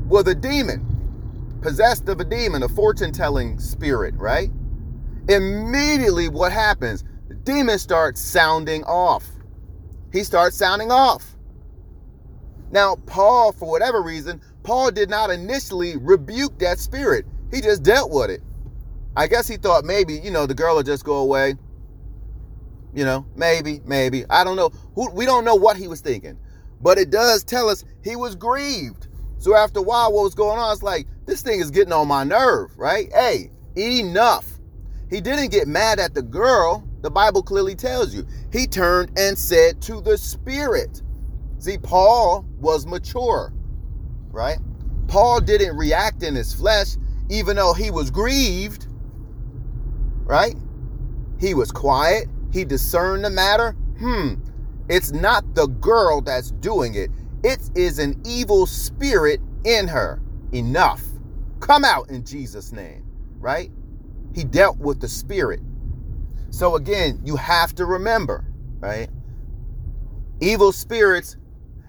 with 0.07 0.27
a 0.27 0.35
demon, 0.35 1.59
possessed 1.61 2.07
of 2.09 2.19
a 2.19 2.25
demon, 2.25 2.63
a 2.63 2.69
fortune 2.69 3.11
telling 3.11 3.59
spirit, 3.59 4.15
right? 4.15 4.49
Immediately, 5.29 6.29
what 6.29 6.51
happens? 6.51 7.03
The 7.27 7.35
demon 7.35 7.77
starts 7.79 8.21
sounding 8.21 8.83
off. 8.85 9.25
He 10.13 10.23
starts 10.23 10.55
sounding 10.55 10.91
off. 10.91 11.35
Now, 12.71 12.95
Paul, 13.05 13.51
for 13.51 13.69
whatever 13.69 14.01
reason, 14.01 14.41
Paul 14.63 14.91
did 14.91 15.09
not 15.09 15.29
initially 15.29 15.97
rebuke 15.97 16.59
that 16.59 16.79
spirit. 16.79 17.25
He 17.51 17.61
just 17.61 17.83
dealt 17.83 18.11
with 18.11 18.29
it. 18.29 18.41
I 19.15 19.27
guess 19.27 19.47
he 19.47 19.57
thought 19.57 19.85
maybe, 19.85 20.13
you 20.13 20.31
know, 20.31 20.45
the 20.45 20.53
girl 20.53 20.75
will 20.75 20.83
just 20.83 21.03
go 21.03 21.17
away. 21.17 21.55
You 22.93 23.05
know, 23.05 23.25
maybe, 23.35 23.81
maybe. 23.85 24.25
I 24.29 24.43
don't 24.43 24.55
know. 24.55 24.71
We 24.95 25.25
don't 25.25 25.45
know 25.45 25.55
what 25.55 25.77
he 25.77 25.87
was 25.87 26.01
thinking. 26.01 26.37
But 26.81 26.97
it 26.97 27.09
does 27.09 27.43
tell 27.43 27.69
us 27.69 27.83
he 28.03 28.15
was 28.15 28.35
grieved. 28.35 29.06
So 29.39 29.55
after 29.55 29.79
a 29.79 29.83
while, 29.83 30.11
what 30.11 30.23
was 30.23 30.35
going 30.35 30.59
on? 30.59 30.71
It's 30.73 30.83
like, 30.83 31.07
this 31.25 31.41
thing 31.41 31.59
is 31.59 31.71
getting 31.71 31.93
on 31.93 32.07
my 32.07 32.23
nerve, 32.23 32.77
right? 32.77 33.11
Hey, 33.13 33.51
enough. 33.75 34.45
He 35.09 35.21
didn't 35.21 35.51
get 35.51 35.67
mad 35.67 35.99
at 35.99 36.13
the 36.13 36.21
girl. 36.21 36.87
The 37.01 37.11
Bible 37.11 37.43
clearly 37.43 37.75
tells 37.75 38.13
you. 38.13 38.25
He 38.51 38.67
turned 38.67 39.17
and 39.17 39.37
said 39.37 39.81
to 39.83 40.01
the 40.01 40.17
Spirit. 40.17 41.01
See, 41.59 41.77
Paul 41.77 42.45
was 42.59 42.85
mature, 42.85 43.53
right? 44.31 44.57
Paul 45.07 45.39
didn't 45.39 45.77
react 45.77 46.23
in 46.23 46.35
his 46.35 46.53
flesh, 46.53 46.97
even 47.29 47.55
though 47.55 47.73
he 47.73 47.91
was 47.91 48.11
grieved, 48.11 48.87
right? 50.23 50.55
He 51.39 51.53
was 51.53 51.71
quiet. 51.71 52.27
He 52.51 52.65
discerned 52.65 53.23
the 53.23 53.29
matter. 53.29 53.71
Hmm, 53.99 54.35
it's 54.89 55.11
not 55.11 55.55
the 55.55 55.67
girl 55.67 56.21
that's 56.21 56.51
doing 56.51 56.95
it, 56.95 57.09
it 57.43 57.59
is 57.75 57.99
an 57.99 58.21
evil 58.25 58.65
spirit 58.65 59.39
in 59.63 59.87
her. 59.87 60.21
Enough. 60.53 61.03
Come 61.59 61.83
out 61.83 62.09
in 62.09 62.23
Jesus' 62.23 62.71
name, 62.71 63.03
right? 63.39 63.71
He 64.33 64.43
dealt 64.43 64.77
with 64.77 65.01
the 65.01 65.07
spirit. 65.07 65.59
So 66.49 66.75
again, 66.75 67.19
you 67.23 67.35
have 67.35 67.75
to 67.75 67.85
remember, 67.85 68.45
right? 68.79 69.09
Evil 70.39 70.71
spirits, 70.71 71.37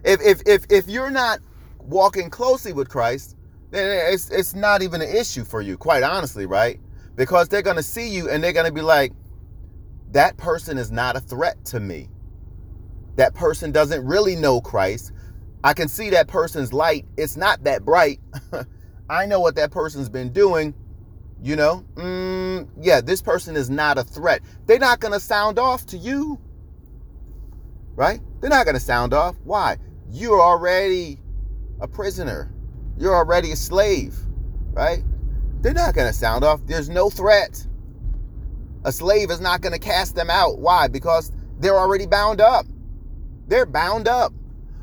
if 0.04 0.20
if 0.22 0.42
if, 0.46 0.64
if 0.70 0.88
you're 0.88 1.10
not 1.10 1.40
walking 1.78 2.30
closely 2.30 2.72
with 2.72 2.88
Christ, 2.88 3.36
then 3.70 4.12
it's 4.12 4.30
it's 4.30 4.54
not 4.54 4.82
even 4.82 5.02
an 5.02 5.14
issue 5.14 5.44
for 5.44 5.60
you, 5.60 5.76
quite 5.76 6.02
honestly, 6.02 6.46
right? 6.46 6.80
Because 7.14 7.48
they're 7.48 7.62
gonna 7.62 7.82
see 7.82 8.08
you 8.08 8.30
and 8.30 8.42
they're 8.42 8.52
gonna 8.52 8.72
be 8.72 8.80
like, 8.80 9.12
that 10.12 10.36
person 10.36 10.78
is 10.78 10.90
not 10.90 11.16
a 11.16 11.20
threat 11.20 11.62
to 11.66 11.80
me. 11.80 12.08
That 13.16 13.34
person 13.34 13.72
doesn't 13.72 14.06
really 14.06 14.36
know 14.36 14.60
Christ. 14.60 15.12
I 15.64 15.74
can 15.74 15.88
see 15.88 16.10
that 16.10 16.28
person's 16.28 16.72
light. 16.72 17.06
It's 17.16 17.36
not 17.36 17.64
that 17.64 17.84
bright. 17.84 18.20
I 19.10 19.26
know 19.26 19.40
what 19.40 19.56
that 19.56 19.70
person's 19.70 20.08
been 20.08 20.32
doing. 20.32 20.74
You 21.40 21.56
know, 21.56 21.84
mm, 21.94 22.68
yeah, 22.80 23.00
this 23.00 23.22
person 23.22 23.54
is 23.54 23.70
not 23.70 23.96
a 23.96 24.02
threat. 24.02 24.42
They're 24.66 24.78
not 24.78 24.98
going 24.98 25.12
to 25.12 25.20
sound 25.20 25.58
off 25.58 25.86
to 25.86 25.96
you. 25.96 26.40
Right? 27.94 28.20
They're 28.40 28.50
not 28.50 28.64
going 28.64 28.74
to 28.74 28.80
sound 28.80 29.14
off. 29.14 29.36
Why? 29.44 29.78
You're 30.10 30.40
already 30.40 31.18
a 31.80 31.86
prisoner. 31.86 32.52
You're 32.96 33.14
already 33.14 33.52
a 33.52 33.56
slave. 33.56 34.16
Right? 34.72 35.02
They're 35.60 35.74
not 35.74 35.94
going 35.94 36.08
to 36.08 36.12
sound 36.12 36.44
off. 36.44 36.60
There's 36.66 36.88
no 36.88 37.08
threat. 37.08 37.64
A 38.84 38.92
slave 38.92 39.30
is 39.30 39.40
not 39.40 39.60
going 39.60 39.72
to 39.72 39.78
cast 39.78 40.14
them 40.14 40.30
out. 40.30 40.58
Why? 40.58 40.88
Because 40.88 41.32
they're 41.58 41.78
already 41.78 42.06
bound 42.06 42.40
up. 42.40 42.66
They're 43.48 43.66
bound 43.66 44.08
up. 44.08 44.32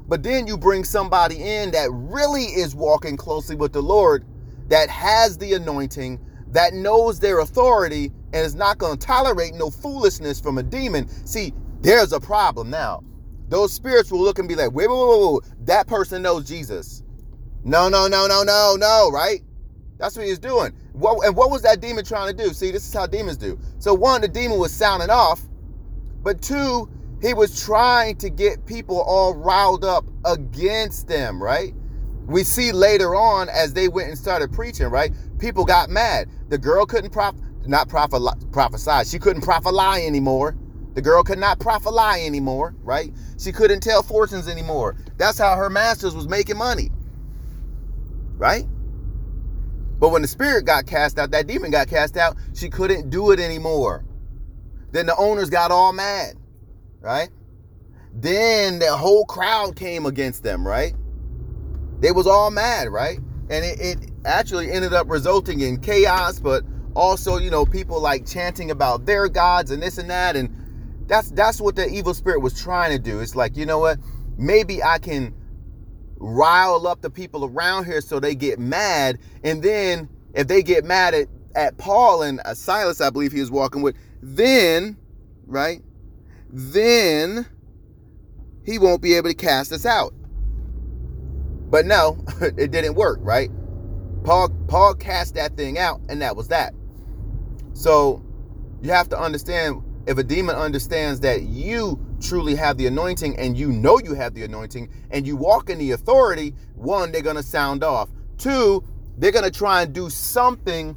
But 0.07 0.23
then 0.23 0.47
you 0.47 0.57
bring 0.57 0.83
somebody 0.83 1.41
in 1.41 1.71
that 1.71 1.89
really 1.91 2.43
is 2.43 2.75
walking 2.75 3.17
closely 3.17 3.55
with 3.55 3.73
the 3.73 3.81
Lord, 3.81 4.25
that 4.69 4.89
has 4.89 5.37
the 5.37 5.53
anointing, 5.53 6.19
that 6.51 6.73
knows 6.73 7.19
their 7.19 7.39
authority, 7.39 8.11
and 8.33 8.45
is 8.45 8.55
not 8.55 8.77
going 8.77 8.97
to 8.97 9.07
tolerate 9.07 9.53
no 9.53 9.69
foolishness 9.69 10.39
from 10.39 10.57
a 10.57 10.63
demon. 10.63 11.07
See, 11.25 11.53
there's 11.81 12.13
a 12.13 12.19
problem 12.19 12.69
now. 12.69 13.03
Those 13.47 13.73
spirits 13.73 14.11
will 14.11 14.21
look 14.21 14.39
and 14.39 14.47
be 14.47 14.55
like, 14.55 14.71
wait, 14.71 14.89
wait, 14.89 14.97
wait, 14.97 15.33
wait, 15.33 15.65
that 15.65 15.87
person 15.87 16.21
knows 16.21 16.47
Jesus. 16.47 17.03
No, 17.63 17.89
no, 17.89 18.07
no, 18.07 18.27
no, 18.27 18.43
no, 18.43 18.75
no, 18.77 19.09
right? 19.11 19.41
That's 19.97 20.17
what 20.17 20.25
he's 20.25 20.39
doing. 20.39 20.73
What, 20.93 21.25
and 21.25 21.35
what 21.35 21.51
was 21.51 21.61
that 21.63 21.79
demon 21.81 22.05
trying 22.05 22.35
to 22.35 22.43
do? 22.43 22.53
See, 22.53 22.71
this 22.71 22.87
is 22.87 22.93
how 22.93 23.07
demons 23.07 23.37
do. 23.37 23.59
So, 23.79 23.93
one, 23.93 24.21
the 24.21 24.27
demon 24.27 24.59
was 24.59 24.73
sounding 24.73 25.09
off, 25.09 25.41
but 26.23 26.41
two, 26.41 26.89
he 27.21 27.33
was 27.33 27.63
trying 27.63 28.17
to 28.17 28.29
get 28.29 28.65
people 28.65 29.01
all 29.01 29.33
riled 29.33 29.85
up 29.85 30.05
against 30.25 31.07
them, 31.07 31.41
right? 31.41 31.73
We 32.27 32.43
see 32.43 32.71
later 32.71 33.15
on 33.15 33.49
as 33.49 33.73
they 33.73 33.87
went 33.87 34.09
and 34.09 34.17
started 34.17 34.51
preaching, 34.51 34.87
right? 34.87 35.13
People 35.39 35.63
got 35.63 35.89
mad. 35.89 36.29
The 36.49 36.57
girl 36.57 36.85
couldn't 36.85 37.11
prof- 37.11 37.35
not 37.65 37.87
prophet 37.87 38.21
prophesy. 38.51 39.09
She 39.09 39.19
couldn't 39.19 39.43
prophesy 39.43 40.05
anymore. 40.05 40.55
The 40.93 41.01
girl 41.01 41.23
could 41.23 41.39
not 41.39 41.59
prophesy 41.59 42.25
anymore, 42.25 42.75
right? 42.81 43.13
She 43.37 43.51
couldn't 43.51 43.81
tell 43.81 44.01
fortunes 44.01 44.47
anymore. 44.47 44.95
That's 45.17 45.37
how 45.37 45.55
her 45.55 45.69
masters 45.69 46.15
was 46.15 46.27
making 46.27 46.57
money. 46.57 46.89
Right? 48.37 48.65
But 49.99 50.09
when 50.09 50.21
the 50.21 50.27
spirit 50.27 50.65
got 50.65 50.85
cast 50.85 51.17
out, 51.19 51.31
that 51.31 51.47
demon 51.47 51.71
got 51.71 51.87
cast 51.87 52.17
out, 52.17 52.37
she 52.53 52.69
couldn't 52.69 53.09
do 53.09 53.31
it 53.31 53.39
anymore. 53.39 54.05
Then 54.91 55.05
the 55.05 55.15
owners 55.15 55.49
got 55.49 55.71
all 55.71 55.93
mad 55.93 56.35
right? 57.05 57.29
Then 58.13 58.79
the 58.79 58.97
whole 58.97 59.25
crowd 59.25 59.75
came 59.75 60.05
against 60.05 60.43
them, 60.43 60.67
right? 60.67 60.93
They 61.99 62.11
was 62.11 62.27
all 62.27 62.49
mad, 62.49 62.89
right? 62.89 63.19
And 63.49 63.63
it, 63.63 63.79
it 63.79 64.11
actually 64.25 64.71
ended 64.71 64.93
up 64.93 65.07
resulting 65.07 65.61
in 65.61 65.79
chaos, 65.79 66.39
but 66.39 66.63
also, 66.95 67.37
you 67.37 67.51
know, 67.51 67.65
people 67.65 68.01
like 68.01 68.25
chanting 68.25 68.71
about 68.71 69.05
their 69.05 69.27
gods 69.27 69.69
and 69.69 69.83
this 69.83 69.97
and 69.99 70.09
that. 70.09 70.35
And 70.35 70.49
that's 71.07 71.29
that's 71.31 71.61
what 71.61 71.75
the 71.75 71.87
evil 71.87 72.13
spirit 72.13 72.41
was 72.41 72.59
trying 72.59 72.91
to 72.91 72.99
do. 72.99 73.19
It's 73.19 73.35
like, 73.35 73.55
you 73.55 73.65
know 73.65 73.79
what? 73.79 73.99
Maybe 74.37 74.81
I 74.81 74.97
can 74.97 75.33
rile 76.17 76.87
up 76.87 77.01
the 77.01 77.09
people 77.11 77.45
around 77.45 77.85
here 77.85 78.01
so 78.01 78.19
they 78.19 78.33
get 78.33 78.57
mad. 78.57 79.19
And 79.43 79.61
then 79.61 80.09
if 80.33 80.47
they 80.47 80.63
get 80.63 80.85
mad 80.85 81.13
at, 81.13 81.27
at 81.53 81.77
Paul 81.77 82.23
and 82.23 82.39
uh, 82.45 82.55
Silas, 82.55 82.99
I 82.99 83.11
believe 83.11 83.31
he 83.31 83.41
was 83.41 83.51
walking 83.51 83.83
with, 83.83 83.95
then, 84.23 84.97
right? 85.45 85.81
Then 86.57 87.45
he 88.63 88.79
won't 88.79 89.01
be 89.01 89.15
able 89.15 89.27
to 89.27 89.35
cast 89.35 89.73
us 89.73 89.85
out. 89.85 90.13
But 91.69 91.85
no, 91.85 92.23
it 92.41 92.71
didn't 92.71 92.95
work, 92.95 93.19
right? 93.21 93.49
Paul 94.23 94.49
Paul 94.67 94.95
cast 94.95 95.35
that 95.35 95.57
thing 95.57 95.77
out 95.77 95.99
and 96.07 96.21
that 96.21 96.35
was 96.35 96.47
that. 96.47 96.73
So 97.73 98.23
you 98.81 98.89
have 98.91 99.09
to 99.09 99.19
understand 99.19 99.83
if 100.07 100.17
a 100.17 100.23
demon 100.23 100.55
understands 100.55 101.19
that 101.21 101.41
you 101.43 101.99
truly 102.21 102.55
have 102.55 102.77
the 102.77 102.87
anointing 102.87 103.37
and 103.37 103.57
you 103.57 103.71
know 103.71 103.99
you 103.99 104.13
have 104.13 104.33
the 104.33 104.43
anointing 104.43 104.89
and 105.11 105.27
you 105.27 105.35
walk 105.35 105.69
in 105.69 105.77
the 105.77 105.91
authority, 105.91 106.55
one, 106.75 107.11
they're 107.11 107.21
going 107.21 107.35
to 107.35 107.43
sound 107.43 107.83
off. 107.83 108.09
Two, 108.37 108.81
they're 109.17 109.31
going 109.31 109.45
to 109.45 109.51
try 109.51 109.81
and 109.81 109.93
do 109.93 110.09
something 110.09 110.95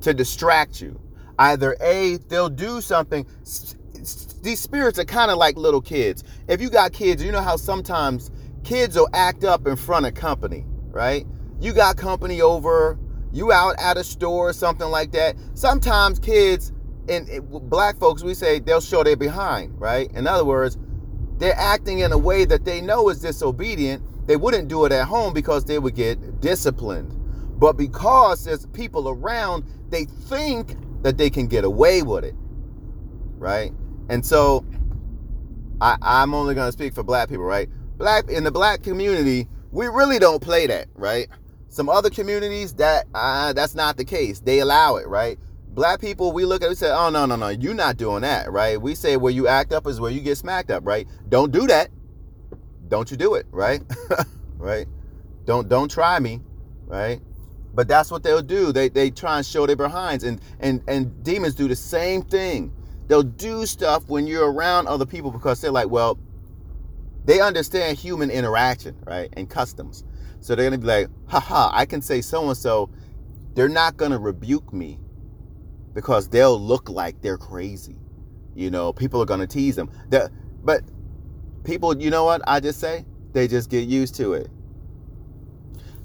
to 0.00 0.12
distract 0.12 0.80
you. 0.80 1.00
Either 1.38 1.76
A, 1.80 2.16
they'll 2.28 2.48
do 2.48 2.80
something. 2.80 3.26
These 4.42 4.60
spirits 4.60 4.98
are 4.98 5.04
kind 5.04 5.30
of 5.30 5.38
like 5.38 5.56
little 5.56 5.80
kids. 5.80 6.24
If 6.48 6.60
you 6.60 6.70
got 6.70 6.92
kids, 6.92 7.22
you 7.22 7.32
know 7.32 7.40
how 7.40 7.56
sometimes 7.56 8.30
kids 8.64 8.96
will 8.96 9.08
act 9.12 9.44
up 9.44 9.66
in 9.66 9.76
front 9.76 10.06
of 10.06 10.14
company, 10.14 10.64
right? 10.90 11.26
You 11.60 11.72
got 11.72 11.96
company 11.96 12.40
over, 12.40 12.98
you 13.32 13.52
out 13.52 13.76
at 13.78 13.96
a 13.96 14.04
store 14.04 14.48
or 14.50 14.52
something 14.52 14.88
like 14.88 15.12
that. 15.12 15.36
Sometimes 15.54 16.18
kids 16.18 16.72
and 17.08 17.28
black 17.68 17.98
folks, 17.98 18.22
we 18.22 18.34
say 18.34 18.58
they'll 18.58 18.80
show 18.80 19.02
their 19.02 19.16
behind, 19.16 19.80
right? 19.80 20.10
In 20.12 20.26
other 20.26 20.44
words, 20.44 20.76
they're 21.38 21.56
acting 21.56 22.00
in 22.00 22.12
a 22.12 22.18
way 22.18 22.44
that 22.44 22.64
they 22.64 22.80
know 22.80 23.08
is 23.08 23.20
disobedient. 23.20 24.02
They 24.26 24.36
wouldn't 24.36 24.68
do 24.68 24.84
it 24.84 24.92
at 24.92 25.06
home 25.06 25.32
because 25.32 25.64
they 25.64 25.78
would 25.78 25.94
get 25.94 26.40
disciplined. 26.40 27.18
But 27.58 27.74
because 27.74 28.44
there's 28.44 28.66
people 28.66 29.08
around, 29.08 29.64
they 29.88 30.04
think 30.04 30.76
that 31.02 31.18
they 31.18 31.30
can 31.30 31.46
get 31.46 31.64
away 31.64 32.02
with 32.02 32.24
it, 32.24 32.34
right? 33.38 33.72
And 34.08 34.24
so 34.24 34.64
I, 35.80 35.96
I'm 36.00 36.34
only 36.34 36.54
going 36.54 36.68
to 36.68 36.72
speak 36.72 36.94
for 36.94 37.02
black 37.02 37.28
people, 37.28 37.44
right? 37.44 37.68
Black 37.98 38.28
in 38.28 38.44
the 38.44 38.50
black 38.50 38.82
community, 38.82 39.48
we 39.70 39.86
really 39.86 40.18
don't 40.18 40.40
play 40.40 40.66
that, 40.66 40.88
right? 40.94 41.28
Some 41.68 41.88
other 41.88 42.10
communities 42.10 42.74
that 42.74 43.06
uh, 43.14 43.52
that's 43.52 43.74
not 43.74 43.96
the 43.96 44.04
case. 44.04 44.40
They 44.40 44.60
allow 44.60 44.96
it, 44.96 45.08
right? 45.08 45.38
Black 45.68 46.00
people, 46.00 46.32
we 46.32 46.44
look 46.44 46.62
at 46.62 46.66
it, 46.66 46.68
we 46.68 46.74
say, 46.74 46.90
oh 46.90 47.08
no, 47.10 47.24
no, 47.24 47.34
no, 47.34 47.48
you're 47.48 47.74
not 47.74 47.96
doing 47.96 48.22
that, 48.22 48.52
right? 48.52 48.80
We 48.80 48.94
say 48.94 49.16
where 49.16 49.32
you 49.32 49.48
act 49.48 49.72
up 49.72 49.86
is 49.86 49.98
where 50.00 50.10
you 50.10 50.20
get 50.20 50.36
smacked 50.36 50.70
up, 50.70 50.86
right? 50.86 51.08
Don't 51.28 51.50
do 51.50 51.66
that. 51.66 51.88
Don't 52.88 53.10
you 53.10 53.16
do 53.16 53.34
it, 53.34 53.46
right? 53.50 53.82
right? 54.58 54.86
Don't 55.46 55.68
don't 55.68 55.90
try 55.90 56.18
me, 56.18 56.40
right? 56.86 57.20
But 57.74 57.88
that's 57.88 58.10
what 58.10 58.22
they'll 58.22 58.42
do. 58.42 58.72
They 58.72 58.88
they 58.88 59.10
try 59.10 59.38
and 59.38 59.46
show 59.46 59.66
their 59.66 59.76
behinds, 59.76 60.24
and 60.24 60.40
and 60.60 60.82
and 60.88 61.22
demons 61.24 61.54
do 61.54 61.68
the 61.68 61.76
same 61.76 62.22
thing. 62.22 62.72
They'll 63.08 63.22
do 63.22 63.66
stuff 63.66 64.08
when 64.08 64.26
you're 64.26 64.50
around 64.50 64.88
other 64.88 65.06
people 65.06 65.30
because 65.30 65.60
they're 65.60 65.70
like, 65.70 65.88
well, 65.88 66.18
they 67.24 67.40
understand 67.40 67.98
human 67.98 68.30
interaction, 68.30 68.96
right, 69.06 69.32
and 69.36 69.48
customs. 69.48 70.04
So 70.40 70.54
they're 70.54 70.66
gonna 70.66 70.78
be 70.78 70.86
like, 70.86 71.08
haha, 71.26 71.70
I 71.72 71.86
can 71.86 72.02
say 72.02 72.20
so 72.20 72.48
and 72.48 72.56
so. 72.56 72.90
They're 73.54 73.68
not 73.68 73.96
gonna 73.96 74.18
rebuke 74.18 74.72
me 74.72 74.98
because 75.94 76.28
they'll 76.28 76.58
look 76.58 76.88
like 76.88 77.20
they're 77.20 77.38
crazy. 77.38 77.96
You 78.54 78.70
know, 78.70 78.92
people 78.92 79.20
are 79.20 79.26
gonna 79.26 79.46
tease 79.46 79.76
them. 79.76 79.90
They're, 80.08 80.30
but 80.64 80.82
people, 81.64 81.96
you 82.00 82.10
know 82.10 82.24
what? 82.24 82.42
I 82.46 82.60
just 82.60 82.80
say 82.80 83.04
they 83.32 83.46
just 83.46 83.70
get 83.70 83.88
used 83.88 84.14
to 84.16 84.34
it. 84.34 84.48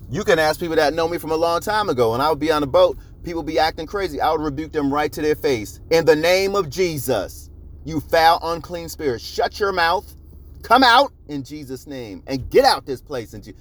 You 0.09 0.23
can 0.23 0.39
ask 0.39 0.59
people 0.59 0.77
that 0.77 0.93
know 0.93 1.07
me 1.07 1.17
from 1.17 1.31
a 1.31 1.35
long 1.35 1.59
time 1.59 1.89
ago, 1.89 2.13
and 2.13 2.23
I 2.23 2.29
would 2.29 2.39
be 2.39 2.51
on 2.51 2.63
a 2.63 2.67
boat. 2.67 2.97
People 3.23 3.43
be 3.43 3.59
acting 3.59 3.85
crazy. 3.85 4.21
I 4.21 4.31
would 4.31 4.39
rebuke 4.39 4.71
them 4.71 4.93
right 4.93 5.11
to 5.11 5.21
their 5.21 5.35
face. 5.35 5.81
In 5.91 6.05
the 6.05 6.15
name 6.15 6.55
of 6.55 6.69
Jesus, 6.69 7.49
you 7.83 7.99
foul, 7.99 8.39
unclean 8.41 8.87
spirit, 8.87 9.19
shut 9.19 9.59
your 9.59 9.73
mouth, 9.73 10.15
come 10.63 10.81
out 10.81 11.11
in 11.27 11.43
Jesus' 11.43 11.87
name, 11.87 12.23
and 12.25 12.49
get 12.49 12.63
out 12.63 12.85
this 12.85 13.01
place. 13.01 13.33
And 13.33 13.53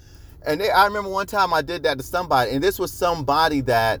and 0.45 0.61
they, 0.61 0.69
I 0.69 0.85
remember 0.85 1.09
one 1.09 1.27
time 1.27 1.53
I 1.53 1.61
did 1.61 1.83
that 1.83 1.97
to 1.97 2.03
somebody, 2.03 2.51
and 2.51 2.63
this 2.63 2.79
was 2.79 2.93
somebody 2.93 3.59
that 3.61 3.99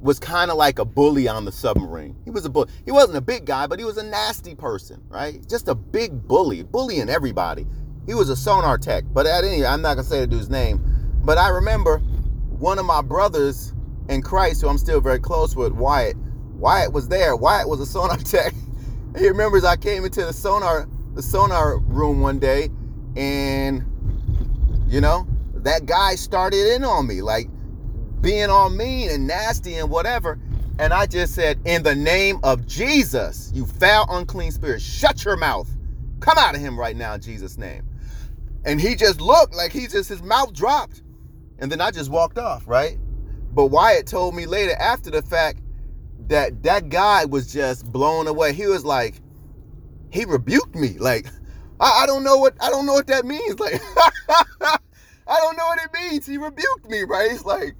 was 0.00 0.18
kind 0.18 0.50
of 0.50 0.56
like 0.56 0.80
a 0.80 0.84
bully 0.84 1.28
on 1.28 1.44
the 1.44 1.52
submarine. 1.52 2.16
He 2.24 2.30
was 2.30 2.44
a 2.44 2.50
bully. 2.50 2.68
He 2.84 2.90
wasn't 2.90 3.16
a 3.16 3.20
big 3.20 3.44
guy, 3.44 3.68
but 3.68 3.78
he 3.78 3.84
was 3.84 3.96
a 3.96 4.02
nasty 4.02 4.56
person, 4.56 5.02
right? 5.08 5.46
Just 5.48 5.68
a 5.68 5.74
big 5.76 6.26
bully, 6.26 6.64
bullying 6.64 7.08
everybody. 7.08 7.64
He 8.06 8.14
was 8.14 8.28
a 8.28 8.36
sonar 8.36 8.76
tech, 8.76 9.04
but 9.12 9.26
at 9.26 9.44
any, 9.44 9.64
I'm 9.64 9.82
not 9.82 9.94
gonna 9.94 10.04
say 10.04 10.20
the 10.20 10.26
dude's 10.26 10.50
name, 10.50 10.80
but 11.26 11.38
I 11.38 11.48
remember 11.48 11.98
one 12.58 12.78
of 12.78 12.86
my 12.86 13.02
brothers 13.02 13.74
in 14.08 14.22
Christ, 14.22 14.62
who 14.62 14.68
I'm 14.68 14.78
still 14.78 15.00
very 15.00 15.18
close 15.18 15.56
with, 15.56 15.72
Wyatt. 15.72 16.16
Wyatt 16.54 16.92
was 16.92 17.08
there. 17.08 17.36
Wyatt 17.36 17.68
was 17.68 17.80
a 17.80 17.86
sonar 17.86 18.16
tech. 18.18 18.54
he 19.18 19.28
remembers 19.28 19.64
I 19.64 19.76
came 19.76 20.04
into 20.04 20.24
the 20.24 20.32
sonar 20.32 20.88
the 21.14 21.22
sonar 21.22 21.78
room 21.78 22.20
one 22.20 22.38
day, 22.38 22.70
and 23.16 23.84
you 24.86 25.00
know 25.00 25.26
that 25.54 25.86
guy 25.86 26.14
started 26.14 26.74
in 26.74 26.84
on 26.84 27.06
me, 27.06 27.22
like 27.22 27.48
being 28.20 28.48
all 28.48 28.70
mean 28.70 29.10
and 29.10 29.26
nasty 29.26 29.74
and 29.74 29.90
whatever. 29.90 30.38
And 30.78 30.92
I 30.92 31.06
just 31.06 31.34
said, 31.34 31.58
In 31.64 31.82
the 31.82 31.94
name 31.94 32.38
of 32.42 32.66
Jesus, 32.66 33.50
you 33.54 33.66
foul, 33.66 34.06
unclean 34.10 34.52
spirit, 34.52 34.80
shut 34.80 35.24
your 35.24 35.36
mouth. 35.36 35.68
Come 36.20 36.38
out 36.38 36.54
of 36.54 36.60
him 36.60 36.78
right 36.78 36.96
now 36.96 37.14
in 37.14 37.20
Jesus' 37.20 37.58
name. 37.58 37.82
And 38.64 38.80
he 38.80 38.94
just 38.94 39.20
looked 39.20 39.54
like 39.54 39.72
he 39.72 39.86
just, 39.86 40.08
his 40.08 40.22
mouth 40.22 40.52
dropped. 40.52 41.02
And 41.58 41.70
then 41.70 41.80
I 41.80 41.90
just 41.90 42.10
walked 42.10 42.38
off, 42.38 42.66
right? 42.66 42.98
But 43.52 43.66
Wyatt 43.66 44.06
told 44.06 44.34
me 44.34 44.46
later 44.46 44.74
after 44.78 45.10
the 45.10 45.22
fact 45.22 45.60
that 46.28 46.62
that 46.62 46.88
guy 46.88 47.24
was 47.24 47.52
just 47.52 47.90
blown 47.90 48.26
away. 48.26 48.52
He 48.52 48.66
was 48.66 48.84
like, 48.84 49.20
he 50.10 50.24
rebuked 50.24 50.74
me. 50.74 50.98
Like, 50.98 51.26
I, 51.80 52.02
I 52.02 52.06
don't 52.06 52.24
know 52.24 52.36
what 52.36 52.54
I 52.60 52.70
don't 52.70 52.86
know 52.86 52.94
what 52.94 53.06
that 53.08 53.24
means. 53.24 53.58
Like, 53.58 53.80
I 55.28 55.36
don't 55.38 55.56
know 55.56 55.66
what 55.66 55.78
it 55.82 55.90
means. 55.92 56.26
He 56.26 56.38
rebuked 56.38 56.88
me, 56.88 57.02
right? 57.02 57.30
He's 57.30 57.44
like, 57.44 57.74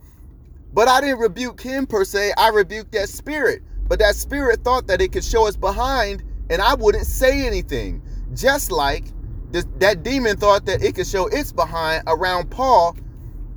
but 0.72 0.88
I 0.88 1.00
didn't 1.00 1.18
rebuke 1.18 1.60
him 1.60 1.86
per 1.86 2.04
se. 2.04 2.32
I 2.36 2.48
rebuked 2.48 2.92
that 2.92 3.08
spirit. 3.08 3.62
But 3.88 3.98
that 4.00 4.16
spirit 4.16 4.64
thought 4.64 4.86
that 4.88 5.00
it 5.00 5.12
could 5.12 5.24
show 5.24 5.46
us 5.46 5.56
behind 5.56 6.22
and 6.50 6.60
I 6.60 6.74
wouldn't 6.74 7.06
say 7.06 7.46
anything. 7.46 8.02
Just 8.34 8.70
like 8.70 9.04
this, 9.50 9.66
that 9.78 10.02
demon 10.02 10.36
thought 10.36 10.66
that 10.66 10.82
it 10.82 10.94
could 10.94 11.06
show 11.06 11.26
its 11.28 11.52
behind 11.52 12.02
around 12.06 12.50
Paul. 12.50 12.96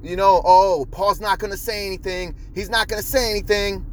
You 0.02 0.16
know, 0.16 0.42
oh, 0.46 0.86
Paul's 0.92 1.20
not 1.20 1.40
going 1.40 1.52
to 1.52 1.58
say 1.58 1.86
anything. 1.86 2.36
He's 2.56 2.70
not 2.70 2.88
going 2.88 3.02
to 3.02 3.08
say 3.08 3.30
anything. 3.32 3.86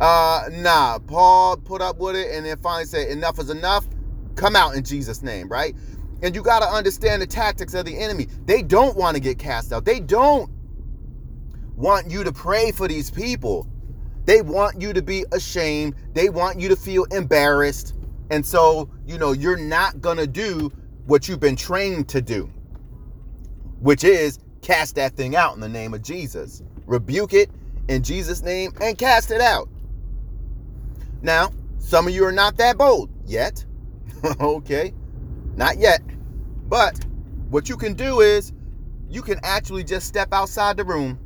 Uh, 0.00 0.48
nah, 0.50 0.98
Paul 0.98 1.56
put 1.56 1.80
up 1.80 1.98
with 1.98 2.16
it 2.16 2.32
and 2.32 2.44
then 2.44 2.58
finally 2.58 2.86
said, 2.86 3.08
enough 3.08 3.38
is 3.38 3.50
enough. 3.50 3.86
Come 4.34 4.56
out 4.56 4.74
in 4.74 4.82
Jesus' 4.82 5.22
name, 5.22 5.48
right? 5.48 5.76
And 6.22 6.34
you 6.34 6.42
got 6.42 6.60
to 6.60 6.66
understand 6.66 7.22
the 7.22 7.26
tactics 7.26 7.74
of 7.74 7.84
the 7.84 7.96
enemy. 7.96 8.26
They 8.46 8.62
don't 8.62 8.96
want 8.96 9.14
to 9.14 9.20
get 9.20 9.38
cast 9.38 9.72
out. 9.72 9.84
They 9.84 10.00
don't 10.00 10.50
want 11.76 12.10
you 12.10 12.24
to 12.24 12.32
pray 12.32 12.72
for 12.72 12.88
these 12.88 13.10
people. 13.10 13.68
They 14.24 14.42
want 14.42 14.80
you 14.80 14.92
to 14.92 15.02
be 15.02 15.24
ashamed. 15.32 15.94
They 16.14 16.30
want 16.30 16.58
you 16.58 16.68
to 16.68 16.76
feel 16.76 17.04
embarrassed. 17.04 17.94
And 18.30 18.44
so, 18.44 18.90
you 19.06 19.18
know, 19.18 19.32
you're 19.32 19.56
not 19.56 20.00
going 20.00 20.16
to 20.16 20.26
do 20.26 20.72
what 21.06 21.28
you've 21.28 21.40
been 21.40 21.56
trained 21.56 22.08
to 22.08 22.22
do, 22.22 22.50
which 23.80 24.02
is 24.02 24.38
cast 24.64 24.94
that 24.94 25.14
thing 25.14 25.36
out 25.36 25.54
in 25.54 25.60
the 25.60 25.68
name 25.68 25.94
of 25.94 26.02
Jesus. 26.02 26.62
Rebuke 26.86 27.34
it 27.34 27.50
in 27.88 28.02
Jesus' 28.02 28.42
name 28.42 28.72
and 28.80 28.96
cast 28.98 29.30
it 29.30 29.40
out. 29.40 29.68
Now, 31.22 31.52
some 31.78 32.08
of 32.08 32.14
you 32.14 32.24
are 32.24 32.32
not 32.32 32.56
that 32.56 32.78
bold 32.78 33.10
yet. 33.26 33.64
okay, 34.40 34.92
not 35.54 35.78
yet. 35.78 36.00
But 36.66 36.98
what 37.50 37.68
you 37.68 37.76
can 37.76 37.92
do 37.92 38.20
is 38.20 38.52
you 39.10 39.20
can 39.20 39.38
actually 39.42 39.84
just 39.84 40.06
step 40.06 40.32
outside 40.32 40.78
the 40.78 40.84
room 40.84 41.18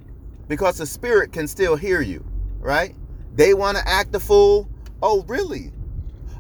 because 0.49 0.79
the 0.79 0.87
spirit 0.87 1.33
can 1.33 1.47
still 1.47 1.77
hear 1.77 2.01
you, 2.01 2.25
right? 2.59 2.95
They 3.37 3.55
want 3.55 3.79
to 3.79 3.89
act 3.89 4.11
the 4.11 4.21
fool. 4.21 4.69
Oh, 5.01 5.25
really? 5.29 5.71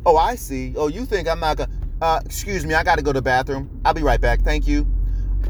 Oh, 0.04 0.16
I 0.16 0.34
see. 0.34 0.74
Oh, 0.76 0.88
you 0.88 1.06
think 1.06 1.28
I'm 1.28 1.40
not 1.40 1.58
gonna? 1.58 1.70
Uh, 2.02 2.20
excuse 2.24 2.66
me, 2.66 2.74
I 2.74 2.82
got 2.82 2.96
to 2.96 3.02
go 3.02 3.12
to 3.12 3.18
the 3.18 3.22
bathroom. 3.22 3.80
I'll 3.84 3.94
be 3.94 4.02
right 4.02 4.20
back. 4.20 4.42
Thank 4.42 4.66
you. 4.66 4.87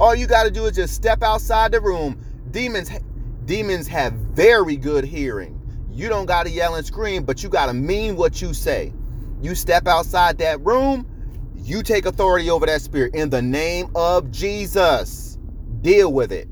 All 0.01 0.15
you 0.15 0.27
got 0.27 0.45
to 0.45 0.51
do 0.51 0.67
is 0.67 0.77
just 0.77 0.95
step 0.95 1.23
outside 1.23 1.73
the 1.73 1.81
room. 1.81 2.23
Demons, 2.51 2.91
demons 3.45 3.87
have 3.89 4.13
very 4.13 4.77
good 4.77 5.05
hearing. 5.05 5.61
You 5.91 6.09
don't 6.09 6.27
got 6.27 6.45
to 6.45 6.51
yell 6.51 6.77
and 6.77 6.87
scream, 6.87 7.25
but 7.25 7.43
you 7.43 7.49
got 7.49 7.67
to 7.67 7.75
mean 7.75 8.17
what 8.17 8.41
you 8.41 8.55
say. 8.55 8.93
You 9.43 9.55
step 9.55 9.87
outside 9.87 10.39
that 10.39 10.61
room, 10.61 11.07
you 11.57 11.83
take 11.83 12.07
authority 12.07 12.51
over 12.51 12.67
that 12.67 12.83
spirit 12.83 13.15
in 13.15 13.31
the 13.31 13.43
name 13.43 13.91
of 13.95 14.31
Jesus. 14.31 15.39
Deal 15.83 16.13
with 16.13 16.33
it. 16.33 16.49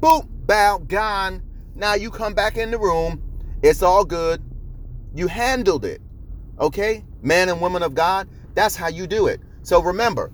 Boom 0.00 0.28
bow, 0.46 0.78
gone. 0.78 1.42
Now 1.74 1.94
you 1.94 2.10
come 2.10 2.34
back 2.34 2.56
in 2.56 2.70
the 2.70 2.78
room. 2.78 3.22
It's 3.62 3.82
all 3.82 4.04
good. 4.04 4.42
You 5.14 5.26
handled 5.26 5.84
it. 5.84 6.00
Okay? 6.60 7.04
Man 7.22 7.48
and 7.48 7.60
woman 7.60 7.82
of 7.82 7.94
God, 7.94 8.28
that's 8.54 8.76
how 8.76 8.88
you 8.88 9.06
do 9.06 9.26
it. 9.26 9.40
So 9.62 9.82
remember, 9.82 10.30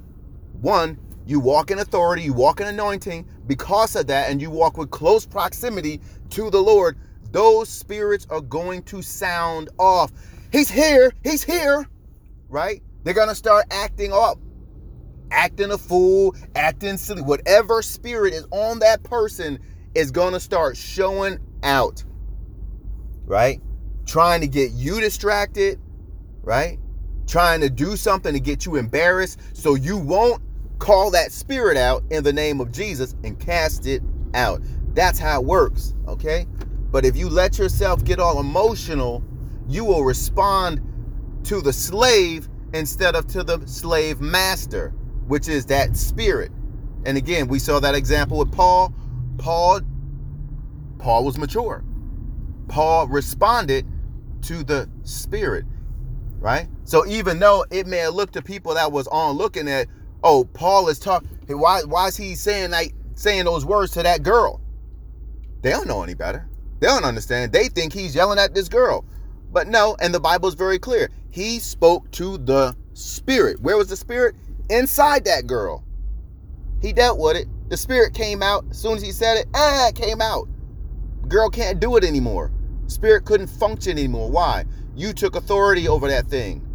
one, 0.61 0.99
you 1.27 1.41
walk 1.41 1.71
in 1.71 1.79
authority, 1.79 2.23
you 2.23 2.33
walk 2.33 2.61
in 2.61 2.67
anointing. 2.67 3.27
Because 3.47 3.97
of 3.97 4.07
that, 4.09 4.31
and 4.31 4.41
you 4.41 4.51
walk 4.51 4.77
with 4.77 4.91
close 4.91 5.27
proximity 5.27 6.01
to 6.31 6.51
the 6.51 6.61
Lord, 6.61 6.97
those 7.33 7.69
spirits 7.69 8.27
are 8.31 8.41
going 8.41 8.83
to 8.85 9.03
sound 9.03 9.71
off. 9.79 10.13
He's 10.53 10.71
here, 10.71 11.13
he's 11.23 11.43
here, 11.43 11.87
right? 12.49 12.83
They're 13.05 13.15
going 13.15 13.29
to 13.29 13.35
start 13.35 13.67
acting 13.71 14.13
up, 14.13 14.39
acting 15.31 15.71
a 15.71 15.79
fool, 15.79 16.35
acting 16.55 16.97
silly. 16.97 17.23
Whatever 17.23 17.83
spirit 17.83 18.35
is 18.35 18.47
on 18.51 18.81
that 18.81 19.03
person 19.03 19.59
is 19.95 20.11
going 20.11 20.33
to 20.33 20.41
start 20.41 20.77
showing 20.77 21.39
out, 21.63 22.05
right? 23.25 23.61
Trying 24.07 24.41
to 24.41 24.49
get 24.49 24.73
you 24.73 25.01
distracted, 25.01 25.81
right? 26.43 26.79
trying 27.31 27.61
to 27.61 27.71
do 27.71 27.97
something 27.97 28.35
to 28.35 28.41
get 28.41 28.67
you 28.67 28.77
embarrassed 28.77 29.39
so 29.53 29.77
you 29.77 29.97
won't 29.97 30.43
call 30.81 31.13
that 31.13 31.31
spirit 31.31 31.77
out 31.77 32.03
in 32.11 32.25
the 32.25 32.33
name 32.33 32.61
of 32.61 32.73
Jesus 32.73 33.15
and 33.23 33.39
cast 33.39 33.87
it 33.87 34.03
out. 34.35 34.61
That's 34.95 35.19
how 35.19 35.41
it 35.41 35.47
works, 35.47 35.95
okay? 36.09 36.47
But 36.91 37.05
if 37.05 37.17
you 37.17 37.29
let 37.29 37.59
yourself 37.59 38.03
get 38.03 38.19
all 38.19 38.41
emotional, 38.41 39.23
you 39.69 39.85
will 39.85 40.05
respond 40.05 40.81
to 41.45 41.61
the 41.61 41.73
slave 41.73 42.49
instead 42.75 43.15
of 43.15 43.27
to 43.29 43.45
the 43.45 43.65
slave 43.67 44.21
master, 44.21 44.91
which 45.29 45.49
is 45.49 45.67
that 45.67 45.97
spirit. 45.97 46.51
And 47.05 47.17
again, 47.17 47.47
we 47.47 47.59
saw 47.61 47.79
that 47.81 47.95
example 47.95 48.39
with 48.39 48.51
Paul. 48.51 48.93
Paul 49.39 49.81
Paul 50.99 51.25
was 51.25 51.39
mature. 51.39 51.83
Paul 52.69 53.07
responded 53.09 53.87
to 54.43 54.63
the 54.63 54.89
spirit, 55.03 55.65
right? 56.39 56.69
So 56.85 57.07
even 57.07 57.39
though 57.39 57.65
it 57.71 57.87
may 57.87 57.99
have 57.99 58.15
looked 58.15 58.35
to 58.35 58.43
people 58.43 58.75
that 58.75 58.93
was 58.93 59.07
on 59.09 59.37
looking 59.37 59.69
at, 59.69 59.87
oh, 60.23 60.45
Paul 60.45 60.89
is 60.89 60.99
talking, 60.99 61.29
why 61.49 61.83
why 61.83 62.09
is 62.09 62.17
he 62.17 62.35
saying 62.35 62.71
like 62.71 62.95
saying 63.15 63.45
those 63.45 63.65
words 63.65 63.93
to 63.93 64.03
that 64.03 64.23
girl? 64.23 64.61
They 65.63 65.71
don't 65.71 65.87
know 65.89 66.03
any 66.03 66.15
better. 66.15 66.49
They 66.81 66.87
don't 66.87 67.05
understand. 67.05 67.53
They 67.53 67.69
think 67.69 67.93
he's 67.93 68.15
yelling 68.15 68.39
at 68.39 68.55
this 68.55 68.69
girl. 68.69 69.05
But 69.53 69.69
no, 69.69 69.97
and 70.01 70.15
the 70.15 70.21
Bible 70.21 70.49
is 70.49 70.55
very 70.55 70.79
clear. 70.79 71.11
He 71.31 71.59
spoke 71.59 72.11
to 72.13 72.39
the 72.39 72.77
spirit. 72.95 73.61
Where 73.61 73.77
was 73.77 73.89
the 73.89 73.97
spirit? 73.97 74.35
Inside 74.71 75.25
that 75.25 75.47
girl. 75.47 75.85
He 76.81 76.93
dealt 76.93 77.19
with 77.19 77.37
it. 77.37 77.49
The 77.69 77.77
spirit 77.77 78.15
came 78.15 78.43
out. 78.43 78.65
As 78.71 78.79
soon 78.79 78.97
as 78.97 79.03
he 79.03 79.13
said 79.13 79.37
it, 79.37 79.47
ah, 79.55 79.89
it 79.89 79.95
came 79.95 80.21
out. 80.21 80.49
Girl 81.29 81.51
can't 81.51 81.79
do 81.79 81.97
it 81.97 82.05
anymore. 82.05 82.51
Spirit 82.87 83.25
couldn't 83.25 83.49
function 83.49 83.93
anymore. 83.93 84.31
Why? 84.31 84.65
You 84.97 85.13
took 85.13 85.37
authority 85.37 85.89
over 85.89 86.09
that 86.09 86.27
thing. 86.27 86.67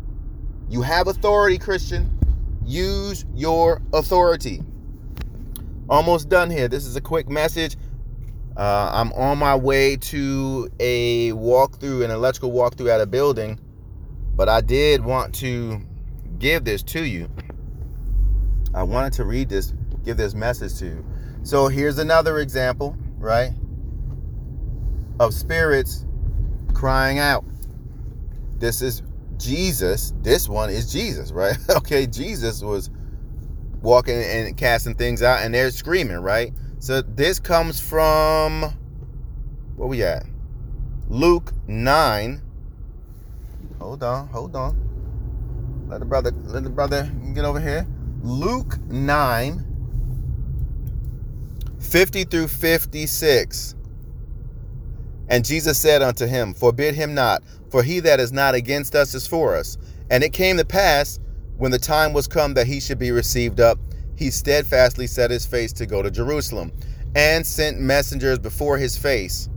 You 0.69 0.81
have 0.81 1.08
authority, 1.08 1.58
Christian. 1.58 2.10
Use 2.65 3.25
your 3.36 3.82
authority. 3.93 4.62
Almost 5.88 6.30
done 6.30 6.49
here. 6.49 6.67
This 6.67 6.86
is 6.86 6.95
a 6.95 7.01
quick 7.01 7.30
message. 7.30 7.78
Uh, 8.58 8.89
I'm 8.91 9.12
on 9.13 9.38
my 9.38 9.56
way 9.56 9.97
to 9.97 10.69
a 10.80 11.32
walkthrough, 11.32 12.04
an 12.04 12.12
electrical 12.12 12.51
walkthrough 12.51 12.89
at 12.89 13.01
a 13.01 13.06
building, 13.06 13.60
but 14.36 14.49
I 14.49 14.62
did 14.62 15.04
want 15.04 15.36
to 15.36 15.82
give 16.39 16.63
this 16.63 16.82
to 16.84 17.04
you. 17.04 17.30
I 18.73 18.84
wanted 18.84 19.13
to 19.13 19.25
read 19.25 19.49
this, 19.49 19.73
give 20.04 20.17
this 20.17 20.34
message 20.34 20.80
to 20.80 20.86
you. 20.86 21.06
So 21.43 21.67
here's 21.67 21.99
another 21.99 22.39
example, 22.39 22.97
right, 23.17 23.51
of 25.19 25.34
spirits 25.34 26.06
crying 26.73 27.19
out. 27.19 27.45
This 28.58 28.82
is 28.82 29.04
Jesus. 29.37 30.13
This 30.21 30.49
one 30.49 30.69
is 30.69 30.91
Jesus, 30.91 31.31
right? 31.31 31.57
okay, 31.69 32.07
Jesus 32.07 32.61
was 32.61 32.89
walking 33.81 34.15
and 34.15 34.57
casting 34.57 34.95
things 34.95 35.21
out, 35.21 35.41
and 35.41 35.53
they're 35.53 35.71
screaming, 35.71 36.17
right? 36.17 36.53
So 36.79 37.01
this 37.01 37.39
comes 37.39 37.79
from 37.79 38.73
where 39.75 39.87
we 39.87 40.03
at? 40.03 40.25
Luke 41.07 41.53
9. 41.67 42.41
Hold 43.79 44.03
on, 44.03 44.27
hold 44.27 44.55
on. 44.55 45.85
Let 45.87 45.99
the 45.99 46.05
brother 46.05 46.31
let 46.45 46.63
the 46.63 46.69
brother 46.69 47.11
get 47.33 47.45
over 47.45 47.59
here. 47.59 47.85
Luke 48.23 48.79
9 48.87 49.65
50 51.79 52.23
through 52.25 52.47
56. 52.47 53.75
And 55.29 55.45
Jesus 55.45 55.77
said 55.77 56.01
unto 56.01 56.25
him, 56.25 56.53
Forbid 56.53 56.95
him 56.95 57.13
not, 57.13 57.43
for 57.69 57.83
he 57.83 57.99
that 58.01 58.19
is 58.19 58.31
not 58.31 58.55
against 58.55 58.95
us 58.95 59.13
is 59.13 59.27
for 59.27 59.55
us. 59.55 59.77
And 60.09 60.23
it 60.23 60.33
came 60.33 60.57
to 60.57 60.65
pass, 60.65 61.19
when 61.57 61.71
the 61.71 61.79
time 61.79 62.13
was 62.13 62.27
come 62.27 62.53
that 62.53 62.67
he 62.67 62.79
should 62.79 62.99
be 62.99 63.11
received 63.11 63.59
up, 63.59 63.79
he 64.15 64.29
steadfastly 64.29 65.07
set 65.07 65.31
his 65.31 65.45
face 65.45 65.73
to 65.73 65.85
go 65.85 66.01
to 66.01 66.11
Jerusalem, 66.11 66.71
and 67.15 67.45
sent 67.45 67.79
messengers 67.79 68.39
before 68.39 68.77
his 68.77 68.97
face. 68.97 69.49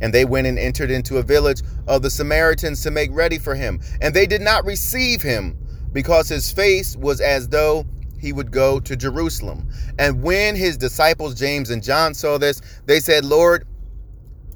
And 0.00 0.12
they 0.12 0.24
went 0.24 0.46
and 0.46 0.58
entered 0.58 0.90
into 0.90 1.16
a 1.16 1.22
village 1.22 1.62
of 1.88 2.02
the 2.02 2.10
Samaritans 2.10 2.82
to 2.82 2.90
make 2.90 3.10
ready 3.12 3.38
for 3.38 3.54
him. 3.54 3.80
And 4.02 4.14
they 4.14 4.26
did 4.26 4.42
not 4.42 4.64
receive 4.64 5.22
him, 5.22 5.58
because 5.92 6.28
his 6.28 6.52
face 6.52 6.96
was 6.96 7.20
as 7.20 7.48
though 7.48 7.86
he 8.18 8.32
would 8.32 8.50
go 8.50 8.80
to 8.80 8.96
Jerusalem. 8.96 9.68
And 9.98 10.22
when 10.22 10.56
his 10.56 10.76
disciples 10.76 11.34
James 11.34 11.70
and 11.70 11.82
John 11.82 12.14
saw 12.14 12.38
this, 12.38 12.60
they 12.84 13.00
said, 13.00 13.24
Lord, 13.24 13.66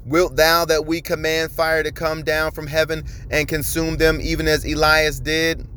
wilt 0.05 0.35
thou 0.35 0.65
that 0.65 0.85
we 0.85 1.01
command 1.01 1.51
fire 1.51 1.83
to 1.83 1.91
come 1.91 2.23
down 2.23 2.51
from 2.51 2.67
heaven 2.67 3.03
and 3.29 3.47
consume 3.47 3.97
them, 3.97 4.19
even 4.21 4.47
as 4.47 4.65
Elias 4.65 5.19
did? 5.19 5.67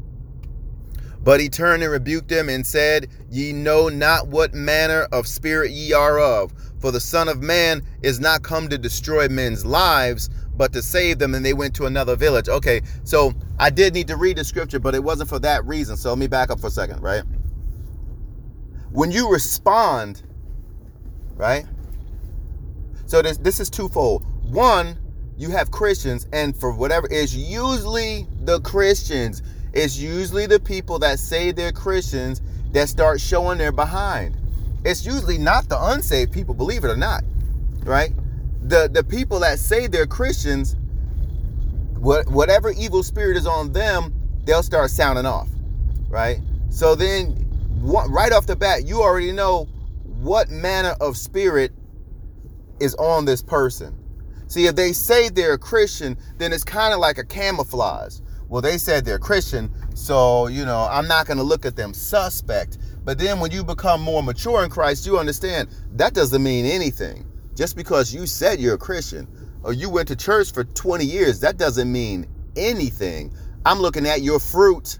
But 1.24 1.40
he 1.40 1.48
turned 1.48 1.82
and 1.82 1.90
rebuked 1.90 2.28
them 2.28 2.50
and 2.50 2.66
said, 2.66 3.08
Ye 3.30 3.52
know 3.52 3.88
not 3.88 4.28
what 4.28 4.52
manner 4.52 5.08
of 5.10 5.26
spirit 5.26 5.70
ye 5.70 5.92
are 5.94 6.18
of. 6.18 6.52
For 6.80 6.92
the 6.92 7.00
Son 7.00 7.28
of 7.28 7.42
Man 7.42 7.82
is 8.02 8.20
not 8.20 8.42
come 8.42 8.68
to 8.68 8.76
destroy 8.76 9.26
men's 9.28 9.64
lives, 9.64 10.28
but 10.54 10.74
to 10.74 10.82
save 10.82 11.18
them. 11.18 11.34
And 11.34 11.42
they 11.42 11.54
went 11.54 11.74
to 11.76 11.86
another 11.86 12.14
village. 12.14 12.50
Okay, 12.50 12.82
so 13.04 13.32
I 13.58 13.70
did 13.70 13.94
need 13.94 14.06
to 14.08 14.16
read 14.16 14.36
the 14.36 14.44
scripture, 14.44 14.78
but 14.78 14.94
it 14.94 15.02
wasn't 15.02 15.30
for 15.30 15.38
that 15.38 15.64
reason. 15.64 15.96
So 15.96 16.10
let 16.10 16.18
me 16.18 16.26
back 16.26 16.50
up 16.50 16.60
for 16.60 16.66
a 16.66 16.70
second, 16.70 17.00
right? 17.00 17.22
When 18.90 19.10
you 19.10 19.32
respond, 19.32 20.22
right? 21.36 21.64
So 23.14 23.22
this 23.22 23.38
this 23.38 23.60
is 23.60 23.70
twofold. 23.70 24.24
One, 24.42 24.98
you 25.38 25.48
have 25.50 25.70
Christians, 25.70 26.26
and 26.32 26.56
for 26.56 26.72
whatever 26.72 27.06
is 27.06 27.36
usually 27.36 28.26
the 28.40 28.60
Christians 28.62 29.40
it's 29.72 29.96
usually 29.96 30.46
the 30.46 30.58
people 30.58 30.98
that 30.98 31.20
say 31.20 31.52
they're 31.52 31.70
Christians 31.70 32.42
that 32.72 32.88
start 32.88 33.20
showing 33.20 33.56
their 33.56 33.70
behind. 33.70 34.36
It's 34.84 35.06
usually 35.06 35.38
not 35.38 35.68
the 35.68 35.80
unsaved 35.80 36.32
people, 36.32 36.54
believe 36.54 36.82
it 36.82 36.88
or 36.88 36.96
not, 36.96 37.22
right? 37.84 38.12
The 38.64 38.90
the 38.92 39.04
people 39.04 39.38
that 39.38 39.60
say 39.60 39.86
they're 39.86 40.08
Christians, 40.08 40.74
what 42.00 42.28
whatever 42.28 42.72
evil 42.72 43.04
spirit 43.04 43.36
is 43.36 43.46
on 43.46 43.72
them, 43.72 44.12
they'll 44.44 44.64
start 44.64 44.90
sounding 44.90 45.24
off, 45.24 45.48
right? 46.08 46.40
So 46.68 46.96
then, 46.96 47.46
right 47.80 48.32
off 48.32 48.46
the 48.46 48.56
bat, 48.56 48.88
you 48.88 49.02
already 49.02 49.30
know 49.30 49.66
what 50.04 50.50
manner 50.50 50.96
of 51.00 51.16
spirit 51.16 51.70
is 52.84 52.94
on 52.94 53.24
this 53.24 53.42
person. 53.42 53.98
See, 54.46 54.66
if 54.66 54.76
they 54.76 54.92
say 54.92 55.28
they're 55.28 55.54
a 55.54 55.58
Christian, 55.58 56.16
then 56.38 56.52
it's 56.52 56.64
kind 56.64 56.94
of 56.94 57.00
like 57.00 57.18
a 57.18 57.24
camouflage 57.24 58.20
well, 58.48 58.60
they 58.60 58.78
said 58.78 59.04
they're 59.04 59.18
Christian, 59.18 59.68
so, 59.96 60.46
you 60.48 60.64
know, 60.64 60.86
I'm 60.90 61.08
not 61.08 61.26
going 61.26 61.38
to 61.38 61.42
look 61.42 61.64
at 61.64 61.76
them 61.76 61.94
suspect. 61.94 62.78
But 63.04 63.18
then 63.18 63.40
when 63.40 63.50
you 63.50 63.64
become 63.64 64.00
more 64.00 64.22
mature 64.22 64.62
in 64.62 64.70
Christ, 64.70 65.06
you 65.06 65.18
understand 65.18 65.68
that 65.92 66.14
doesn't 66.14 66.42
mean 66.42 66.64
anything. 66.66 67.26
Just 67.54 67.76
because 67.76 68.14
you 68.14 68.26
said 68.26 68.60
you're 68.60 68.74
a 68.74 68.78
Christian 68.78 69.26
or 69.62 69.72
you 69.72 69.88
went 69.88 70.08
to 70.08 70.16
church 70.16 70.52
for 70.52 70.64
20 70.64 71.04
years, 71.04 71.40
that 71.40 71.56
doesn't 71.56 71.90
mean 71.90 72.26
anything. 72.56 73.34
I'm 73.64 73.80
looking 73.80 74.06
at 74.06 74.22
your 74.22 74.38
fruit, 74.38 74.98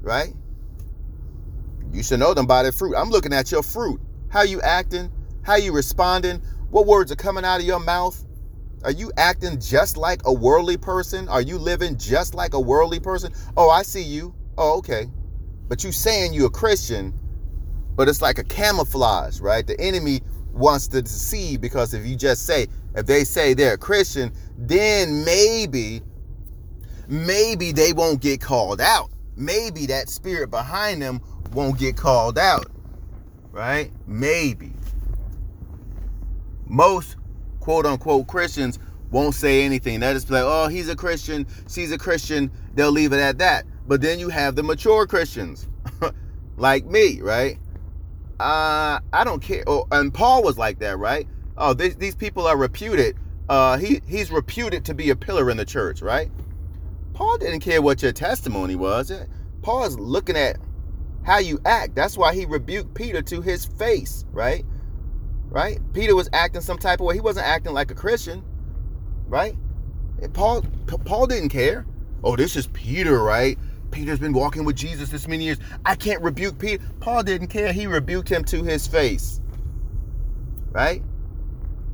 right? 0.00 0.32
You 1.92 2.02
should 2.02 2.20
know 2.20 2.32
them 2.32 2.46
by 2.46 2.62
their 2.62 2.72
fruit. 2.72 2.94
I'm 2.96 3.10
looking 3.10 3.32
at 3.32 3.50
your 3.50 3.62
fruit. 3.62 4.00
How 4.30 4.42
you 4.42 4.60
acting? 4.62 5.10
How 5.42 5.56
you 5.56 5.72
responding? 5.72 6.40
What 6.72 6.86
words 6.86 7.12
are 7.12 7.16
coming 7.16 7.44
out 7.44 7.60
of 7.60 7.66
your 7.66 7.80
mouth? 7.80 8.24
Are 8.82 8.92
you 8.92 9.12
acting 9.18 9.60
just 9.60 9.98
like 9.98 10.22
a 10.24 10.32
worldly 10.32 10.78
person? 10.78 11.28
Are 11.28 11.42
you 11.42 11.58
living 11.58 11.98
just 11.98 12.34
like 12.34 12.54
a 12.54 12.60
worldly 12.60 12.98
person? 12.98 13.30
Oh, 13.58 13.68
I 13.68 13.82
see 13.82 14.02
you. 14.02 14.34
Oh, 14.56 14.78
okay. 14.78 15.10
But 15.68 15.84
you 15.84 15.92
saying 15.92 16.32
you're 16.32 16.46
a 16.46 16.50
Christian, 16.50 17.12
but 17.94 18.08
it's 18.08 18.22
like 18.22 18.38
a 18.38 18.44
camouflage, 18.44 19.38
right? 19.38 19.66
The 19.66 19.78
enemy 19.78 20.22
wants 20.54 20.88
to 20.88 21.02
deceive 21.02 21.60
because 21.60 21.92
if 21.92 22.06
you 22.06 22.16
just 22.16 22.46
say, 22.46 22.68
if 22.94 23.04
they 23.04 23.24
say 23.24 23.52
they're 23.52 23.74
a 23.74 23.78
Christian, 23.78 24.32
then 24.56 25.26
maybe, 25.26 26.00
maybe 27.06 27.72
they 27.72 27.92
won't 27.92 28.22
get 28.22 28.40
called 28.40 28.80
out. 28.80 29.10
Maybe 29.36 29.84
that 29.86 30.08
spirit 30.08 30.50
behind 30.50 31.02
them 31.02 31.20
won't 31.52 31.78
get 31.78 31.98
called 31.98 32.38
out, 32.38 32.68
right? 33.50 33.92
Maybe. 34.06 34.71
Most 36.72 37.16
quote 37.60 37.84
unquote 37.84 38.26
Christians 38.26 38.78
won't 39.10 39.34
say 39.34 39.62
anything. 39.62 40.00
They 40.00 40.10
just 40.14 40.26
be 40.26 40.34
like, 40.34 40.44
oh, 40.44 40.68
he's 40.68 40.88
a 40.88 40.96
Christian, 40.96 41.46
she's 41.68 41.92
a 41.92 41.98
Christian. 41.98 42.50
They'll 42.74 42.90
leave 42.90 43.12
it 43.12 43.20
at 43.20 43.36
that. 43.38 43.66
But 43.86 44.00
then 44.00 44.18
you 44.18 44.30
have 44.30 44.56
the 44.56 44.62
mature 44.62 45.06
Christians, 45.06 45.68
like 46.56 46.86
me, 46.86 47.20
right? 47.20 47.58
Uh, 48.40 49.00
I 49.12 49.22
don't 49.22 49.42
care. 49.42 49.62
Oh, 49.66 49.86
and 49.92 50.14
Paul 50.14 50.42
was 50.42 50.56
like 50.56 50.78
that, 50.78 50.98
right? 50.98 51.28
Oh, 51.58 51.74
these, 51.74 51.94
these 51.96 52.14
people 52.14 52.46
are 52.46 52.56
reputed. 52.56 53.18
Uh, 53.50 53.76
he 53.76 54.00
he's 54.08 54.30
reputed 54.30 54.82
to 54.86 54.94
be 54.94 55.10
a 55.10 55.16
pillar 55.16 55.50
in 55.50 55.58
the 55.58 55.66
church, 55.66 56.00
right? 56.00 56.30
Paul 57.12 57.36
didn't 57.36 57.60
care 57.60 57.82
what 57.82 58.00
your 58.02 58.12
testimony 58.12 58.76
was. 58.76 59.12
Paul's 59.60 59.98
looking 59.98 60.36
at 60.38 60.56
how 61.22 61.38
you 61.38 61.60
act. 61.66 61.94
That's 61.94 62.16
why 62.16 62.34
he 62.34 62.46
rebuked 62.46 62.94
Peter 62.94 63.20
to 63.20 63.42
his 63.42 63.66
face, 63.66 64.24
right? 64.32 64.64
Right? 65.52 65.78
Peter 65.92 66.16
was 66.16 66.30
acting 66.32 66.62
some 66.62 66.78
type 66.78 67.00
of 67.00 67.06
way. 67.06 67.14
He 67.14 67.20
wasn't 67.20 67.46
acting 67.46 67.74
like 67.74 67.90
a 67.90 67.94
Christian, 67.94 68.42
right? 69.26 69.54
And 70.22 70.32
Paul 70.32 70.64
Paul 71.04 71.26
didn't 71.26 71.50
care. 71.50 71.86
Oh, 72.24 72.36
this 72.36 72.56
is 72.56 72.68
Peter, 72.68 73.22
right? 73.22 73.58
Peter's 73.90 74.18
been 74.18 74.32
walking 74.32 74.64
with 74.64 74.76
Jesus 74.76 75.10
this 75.10 75.28
many 75.28 75.44
years. 75.44 75.58
I 75.84 75.94
can't 75.94 76.22
rebuke 76.22 76.58
Peter. 76.58 76.82
Paul 77.00 77.22
didn't 77.22 77.48
care. 77.48 77.72
He 77.72 77.86
rebuked 77.86 78.30
him 78.30 78.42
to 78.44 78.62
his 78.62 78.86
face. 78.86 79.40
Right? 80.70 81.02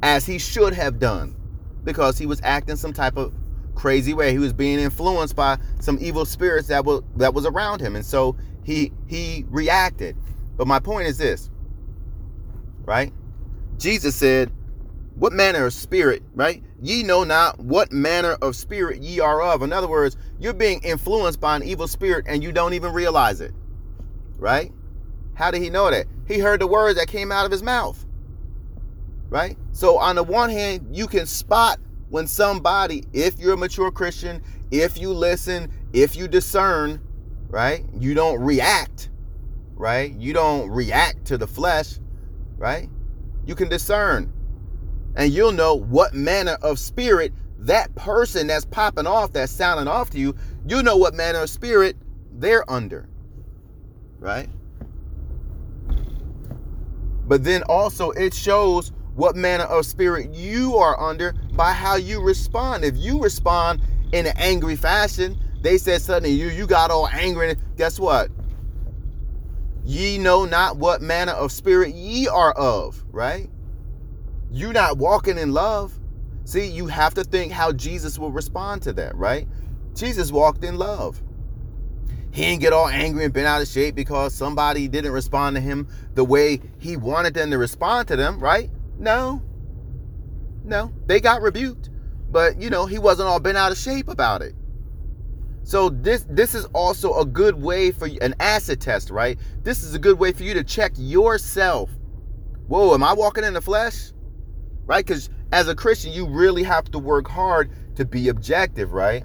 As 0.05 0.25
he 0.25 0.39
should 0.39 0.73
have 0.75 1.01
done 1.01 1.35
because 1.83 2.17
he 2.17 2.27
was 2.27 2.41
acting 2.45 2.77
some 2.77 2.93
type 2.93 3.17
of 3.17 3.33
crazy 3.75 4.15
way. 4.15 4.31
He 4.31 4.39
was 4.39 4.53
being 4.53 4.79
influenced 4.79 5.35
by 5.35 5.59
some 5.81 5.99
evil 6.01 6.25
spirits 6.25 6.69
that 6.69 6.85
was 6.85 7.03
that 7.17 7.35
was 7.35 7.45
around 7.45 7.81
him. 7.81 7.97
And 7.97 8.07
so 8.07 8.37
he 8.63 8.93
he 9.09 9.45
reacted. 9.49 10.17
But 10.57 10.69
my 10.69 10.79
point 10.79 11.09
is 11.09 11.19
this, 11.19 11.51
right? 12.85 13.13
Jesus 13.79 14.17
said, 14.17 14.51
What 15.15 15.33
manner 15.33 15.67
of 15.67 15.73
spirit, 15.73 16.23
right? 16.35 16.63
Ye 16.81 17.03
know 17.03 17.25
not 17.25 17.59
what 17.59 17.93
manner 17.93 18.37
of 18.43 18.57
spirit 18.57 19.03
ye 19.03 19.21
are 19.21 19.43
of. 19.43 19.63
In 19.63 19.73
other 19.73 19.89
words, 19.89 20.17
you're 20.39 20.53
being 20.53 20.83
influenced 20.83 21.41
by 21.41 21.57
an 21.57 21.63
evil 21.63 21.89
spirit 21.89 22.27
and 22.29 22.43
you 22.43 22.53
don't 22.53 22.75
even 22.75 22.93
realize 22.93 23.41
it. 23.41 23.53
Right? 24.37 24.73
How 25.35 25.51
did 25.51 25.63
he 25.63 25.71
know 25.71 25.91
that? 25.91 26.07
He 26.27 26.39
heard 26.39 26.61
the 26.61 26.67
words 26.67 26.99
that 26.99 27.09
came 27.09 27.33
out 27.33 27.47
of 27.47 27.53
his 27.53 27.63
mouth. 27.63 28.05
Right? 29.29 29.57
So 29.73 29.99
on 29.99 30.17
the 30.17 30.23
one 30.23 30.51
hand, 30.51 30.89
you 30.97 31.07
can 31.07 31.27
spot 31.27 31.79
when 32.11 32.27
somebody, 32.27 33.05
if 33.13 33.39
you're 33.39 33.55
a 33.55 33.57
mature 33.57 33.91
Christian, 33.91 34.43
if 34.71 34.99
you 34.99 35.13
listen, 35.13 35.71
if 35.93 36.17
you 36.17 36.29
discern, 36.29 37.01
right? 37.49 37.85
You 37.99 38.15
don't 38.15 38.41
react, 38.41 39.11
right? 39.75 40.13
You 40.15 40.33
don't 40.33 40.71
react 40.71 41.27
to 41.27 41.39
the 41.39 41.47
flesh, 41.47 41.99
right? 42.57 42.89
You 43.49 43.55
can 43.55 43.71
discern. 43.71 44.31
And 45.17 45.33
you'll 45.33 45.53
know 45.53 45.75
what 45.75 46.13
manner 46.13 46.59
of 46.61 46.79
spirit 46.79 47.33
that 47.61 47.93
person 47.95 48.47
that's 48.47 48.67
popping 48.67 49.07
off, 49.07 49.33
that's 49.33 49.51
sounding 49.51 49.89
off 49.89 50.11
to 50.11 50.19
you, 50.19 50.37
you 50.67 50.83
know 50.83 50.99
what 50.99 51.15
manner 51.15 51.41
of 51.41 51.51
spirit 51.51 51.97
they're 52.35 52.71
under, 52.71 53.09
right? 54.19 54.49
But 57.27 57.43
then 57.43 57.63
also 57.65 58.11
it 58.11 58.35
shows 58.35 58.93
what 59.15 59.35
manner 59.35 59.65
of 59.65 59.87
spirit 59.87 60.31
you 60.35 60.77
are 60.77 61.01
under 61.01 61.33
by 61.55 61.73
how 61.73 61.97
you 61.97 62.21
respond. 62.23 62.85
If 62.85 62.97
you 62.99 63.21
respond 63.21 63.81
in 64.13 64.27
an 64.27 64.35
angry 64.37 64.77
fashion, 64.77 65.37
they 65.63 65.79
said 65.79 66.03
suddenly 66.03 66.35
you 66.35 66.49
you 66.49 66.67
got 66.67 66.91
all 66.91 67.09
angry. 67.09 67.57
Guess 67.77 67.99
what? 67.99 68.31
Ye 69.89 70.19
know 70.19 70.45
not 70.45 70.77
what 70.77 71.01
manner 71.01 71.33
of 71.33 71.51
spirit 71.51 71.95
ye 71.95 72.29
are 72.29 72.53
of, 72.53 73.03
right? 73.11 73.49
You 74.51 74.75
not 74.75 74.99
walking 74.99 75.39
in 75.39 75.55
love. 75.55 75.99
See, 76.45 76.67
you 76.67 76.89
have 76.89 77.15
to 77.15 77.25
think 77.25 77.53
how 77.53 77.73
Jesus 77.73 78.19
will 78.19 78.31
respond 78.31 78.83
to 78.83 78.93
that, 78.93 79.17
right? 79.17 79.49
Jesus 79.95 80.31
walked 80.31 80.63
in 80.63 80.77
love. 80.77 81.23
He 82.33 82.43
didn't 82.43 82.61
get 82.61 82.75
all 82.75 82.87
angry 82.87 83.25
and 83.25 83.33
bent 83.33 83.47
out 83.47 83.63
of 83.63 83.69
shape 83.69 83.95
because 83.95 84.35
somebody 84.35 84.89
didn't 84.89 85.13
respond 85.13 85.57
to 85.57 85.63
him 85.63 85.89
the 86.13 86.23
way 86.23 86.61
he 86.77 86.99
wanted 86.99 87.33
them 87.33 87.51
to 87.51 87.57
respond 87.57 88.09
to 88.09 88.17
them, 88.17 88.39
right? 88.41 88.69
No. 88.99 89.43
No. 90.65 90.93
They 91.07 91.19
got 91.19 91.41
rebuked. 91.41 91.89
But, 92.31 92.61
you 92.61 92.69
know, 92.69 92.85
he 92.85 92.99
wasn't 92.99 93.31
all 93.31 93.41
bent 93.41 93.57
out 93.57 93.73
of 93.73 93.79
shape 93.79 94.09
about 94.09 94.43
it. 94.43 94.55
So 95.69 95.91
this 95.91 96.25
this 96.31 96.55
is 96.55 96.65
also 96.73 97.21
a 97.21 97.27
good 97.27 97.55
way 97.55 97.91
for 97.91 98.09
an 98.23 98.35
acid 98.41 98.81
test, 98.81 99.11
right? 99.11 99.39
This 99.65 99.83
is 99.83 99.93
a 99.95 99.99
good 99.99 100.19
way 100.19 100.33
for 100.33 100.43
you 100.43 100.55
to 100.55 100.65
check 100.65 100.93
yourself. 100.97 101.91
Whoa, 102.69 102.95
am 102.95 103.05
I 103.05 103.13
walking 103.13 103.45
in 103.45 103.53
the 103.53 103.61
flesh? 103.61 104.13
Right? 104.87 105.05
Because 105.05 105.29
as 105.53 105.69
a 105.69 105.75
Christian, 105.75 106.11
you 106.11 106.27
really 106.27 106.63
have 106.63 106.91
to 106.93 106.99
work 106.99 107.29
hard 107.29 107.71
to 107.97 108.07
be 108.07 108.31
objective, 108.31 108.95
right? 108.95 109.25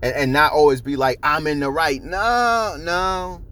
And, 0.00 0.14
and 0.14 0.32
not 0.32 0.52
always 0.52 0.80
be 0.80 0.94
like, 0.94 1.18
I'm 1.24 1.48
in 1.48 1.58
the 1.58 1.72
right. 1.72 2.00
No, 2.00 2.76
no. 2.78 3.42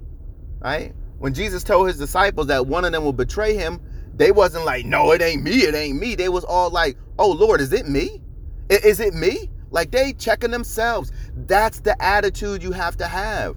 Right? 0.60 0.94
When 1.18 1.34
Jesus 1.34 1.64
told 1.64 1.88
his 1.88 1.98
disciples 1.98 2.46
that 2.46 2.68
one 2.68 2.84
of 2.84 2.92
them 2.92 3.02
will 3.02 3.12
betray 3.12 3.56
him, 3.56 3.80
they 4.14 4.30
wasn't 4.30 4.64
like, 4.64 4.84
no, 4.84 5.10
it 5.10 5.20
ain't 5.20 5.42
me, 5.42 5.62
it 5.62 5.74
ain't 5.74 5.98
me. 5.98 6.14
They 6.14 6.28
was 6.28 6.44
all 6.44 6.70
like, 6.70 6.96
oh 7.18 7.32
Lord, 7.32 7.60
is 7.60 7.72
it 7.72 7.88
me? 7.88 8.22
Is 8.70 9.00
it 9.00 9.12
me? 9.12 9.50
Like 9.70 9.90
they 9.90 10.12
checking 10.12 10.50
themselves. 10.50 11.12
That's 11.34 11.80
the 11.80 12.00
attitude 12.02 12.62
you 12.62 12.72
have 12.72 12.96
to 12.98 13.06
have. 13.06 13.56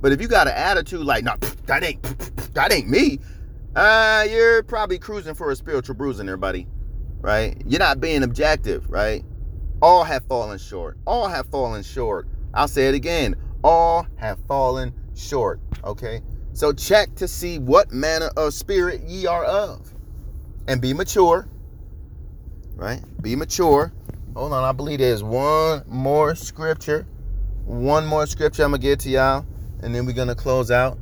But 0.00 0.12
if 0.12 0.20
you 0.20 0.28
got 0.28 0.46
an 0.46 0.54
attitude 0.54 1.04
like, 1.04 1.24
no, 1.24 1.36
that 1.66 1.84
ain't 1.84 2.02
that 2.54 2.72
ain't 2.72 2.88
me, 2.88 3.18
uh, 3.76 4.26
you're 4.28 4.62
probably 4.62 4.98
cruising 4.98 5.34
for 5.34 5.50
a 5.50 5.56
spiritual 5.56 5.94
bruising 5.94 6.26
there, 6.26 6.36
buddy. 6.36 6.66
Right? 7.20 7.60
You're 7.66 7.80
not 7.80 8.00
being 8.00 8.22
objective, 8.22 8.88
right? 8.88 9.24
All 9.82 10.04
have 10.04 10.24
fallen 10.24 10.58
short. 10.58 10.98
All 11.06 11.28
have 11.28 11.46
fallen 11.50 11.82
short. 11.82 12.26
I'll 12.54 12.68
say 12.68 12.88
it 12.88 12.94
again. 12.94 13.36
All 13.62 14.06
have 14.16 14.38
fallen 14.46 14.94
short. 15.14 15.60
Okay? 15.84 16.22
So 16.52 16.72
check 16.72 17.14
to 17.16 17.28
see 17.28 17.58
what 17.58 17.92
manner 17.92 18.30
of 18.36 18.54
spirit 18.54 19.02
ye 19.02 19.26
are 19.26 19.44
of. 19.44 19.92
And 20.66 20.80
be 20.80 20.92
mature. 20.92 21.48
Right? 22.74 23.00
Be 23.22 23.36
mature. 23.36 23.92
Hold 24.36 24.52
on, 24.52 24.62
I 24.62 24.72
believe 24.72 25.00
there's 25.00 25.24
one 25.24 25.82
more 25.88 26.34
scripture. 26.36 27.06
One 27.64 28.06
more 28.06 28.26
scripture 28.26 28.62
I'm 28.62 28.70
gonna 28.70 28.82
get 28.82 29.00
to 29.00 29.10
y'all. 29.10 29.44
And 29.82 29.94
then 29.94 30.06
we're 30.06 30.12
gonna 30.12 30.36
close 30.36 30.70
out. 30.70 30.98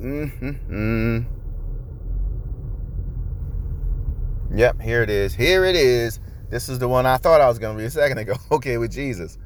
Mm-hmm. 0.00 1.20
Yep, 4.54 4.80
here 4.80 5.02
it 5.02 5.10
is. 5.10 5.34
Here 5.34 5.64
it 5.64 5.76
is. 5.76 6.20
This 6.50 6.68
is 6.68 6.78
the 6.78 6.88
one 6.88 7.06
I 7.06 7.16
thought 7.16 7.40
I 7.40 7.48
was 7.48 7.58
gonna 7.58 7.78
read 7.78 7.86
a 7.86 7.90
second 7.90 8.18
ago. 8.18 8.34
Okay, 8.50 8.76
with 8.76 8.92
Jesus. 8.92 9.38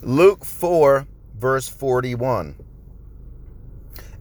Luke 0.00 0.44
4, 0.44 1.06
verse 1.38 1.68
41. 1.68 2.56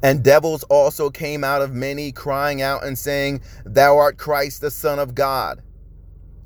And 0.04 0.24
devils 0.24 0.64
also 0.64 1.10
came 1.10 1.44
out 1.44 1.62
of 1.62 1.74
many, 1.74 2.12
crying 2.12 2.62
out 2.62 2.86
and 2.86 2.98
saying, 2.98 3.42
Thou 3.66 3.98
art 3.98 4.18
Christ, 4.18 4.62
the 4.62 4.72
Son 4.72 5.00
of 5.00 5.16
God. 5.16 5.62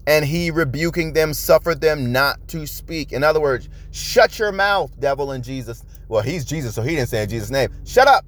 And 0.05 0.25
he, 0.25 0.51
rebuking 0.51 1.13
them, 1.13 1.33
suffered 1.33 1.79
them 1.79 2.11
not 2.11 2.45
to 2.49 2.67
speak. 2.67 3.13
In 3.13 3.23
other 3.23 3.39
words, 3.39 3.69
shut 3.91 4.37
your 4.37 4.51
mouth, 4.51 4.91
devil 4.99 5.31
and 5.31 5.43
Jesus. 5.43 5.83
Well, 6.09 6.21
he's 6.21 6.43
Jesus, 6.43 6.75
so 6.75 6.81
he 6.81 6.95
didn't 6.95 7.09
say 7.09 7.23
in 7.23 7.29
Jesus' 7.29 7.49
name. 7.49 7.69
Shut 7.85 8.07
up. 8.07 8.25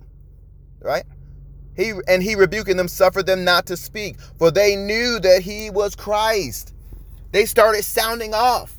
Right? 0.81 1.03
He 1.75 1.91
and 2.07 2.23
he 2.23 2.35
rebuking 2.35 2.77
them, 2.77 2.87
suffered 2.87 3.25
them 3.25 3.43
not 3.43 3.65
to 3.65 3.75
speak, 3.75 4.19
for 4.37 4.49
they 4.51 4.75
knew 4.75 5.19
that 5.19 5.41
he 5.41 5.69
was 5.69 5.95
Christ. 5.95 6.73
They 7.31 7.45
started 7.45 7.83
sounding 7.83 8.33
off. 8.33 8.77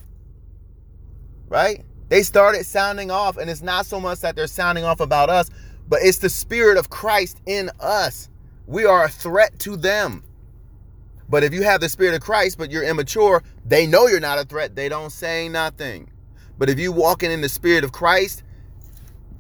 Right? 1.49 1.85
They 2.09 2.23
started 2.23 2.65
sounding 2.65 3.11
off, 3.11 3.37
and 3.37 3.51
it's 3.51 3.63
not 3.63 3.85
so 3.85 4.01
much 4.01 4.21
that 4.21 4.37
they're 4.37 4.47
sounding 4.47 4.85
off 4.85 5.01
about 5.01 5.29
us, 5.29 5.51
but 5.89 6.01
it's 6.03 6.19
the 6.19 6.31
Spirit 6.31 6.79
of 6.79 6.89
Christ 6.89 7.41
in 7.47 7.71
us. 7.81 8.31
We 8.67 8.85
are 8.85 9.05
a 9.05 9.09
threat 9.09 9.59
to 9.61 9.77
them. 9.77 10.23
But 11.29 11.43
if 11.45 11.53
you 11.53 11.63
have 11.63 11.81
the 11.81 11.89
Spirit 11.89 12.15
of 12.15 12.21
Christ, 12.21 12.59
but 12.59 12.71
you're 12.71 12.85
immature, 12.85 13.43
they 13.65 13.87
know 13.87 14.07
you're 14.07 14.21
not 14.21 14.39
a 14.39 14.45
threat. 14.45 14.77
They 14.77 14.89
don't 14.89 15.11
say 15.11 15.49
nothing. 15.49 16.11
But 16.59 16.71
if 16.71 16.79
you 16.79 16.93
walking 16.93 17.31
in 17.31 17.41
the 17.41 17.49
Spirit 17.49 17.85
of 17.85 17.93
Christ, 17.93 18.43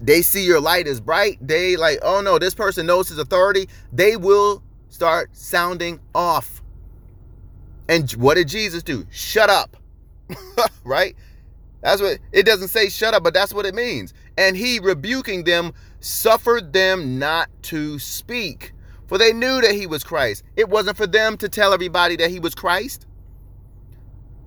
they 0.01 0.22
see 0.22 0.44
your 0.44 0.61
light 0.61 0.87
is 0.87 1.01
bright. 1.01 1.38
They 1.40 1.77
like, 1.77 1.99
oh 2.03 2.20
no, 2.20 2.38
this 2.38 2.55
person 2.55 2.87
knows 2.87 3.09
his 3.09 3.18
authority. 3.18 3.68
They 3.92 4.16
will 4.16 4.62
start 4.88 5.31
sounding 5.37 6.01
off. 6.14 6.62
And 7.88 8.11
what 8.12 8.35
did 8.35 8.49
Jesus 8.49 8.83
do? 8.83 9.07
Shut 9.11 9.49
up. 9.49 9.77
right? 10.85 11.16
That's 11.83 12.03
what 12.03 12.18
it 12.33 12.44
doesn't 12.44 12.68
say 12.68 12.88
shut 12.88 13.14
up, 13.14 13.22
but 13.22 13.33
that's 13.33 13.55
what 13.55 13.64
it 13.64 13.75
means. 13.75 14.12
And 14.37 14.57
he 14.57 14.81
rebuking 14.81 15.44
them 15.44 15.72
suffered 16.01 16.72
them 16.72 17.18
not 17.18 17.49
to 17.62 17.99
speak, 17.99 18.72
for 19.07 19.19
they 19.19 19.33
knew 19.33 19.61
that 19.61 19.73
he 19.73 19.87
was 19.87 20.05
Christ. 20.05 20.42
It 20.57 20.69
wasn't 20.69 20.97
for 20.97 21.07
them 21.07 21.37
to 21.38 21.49
tell 21.49 21.73
everybody 21.73 22.16
that 22.16 22.31
he 22.31 22.40
was 22.40 22.55
Christ. 22.55 23.07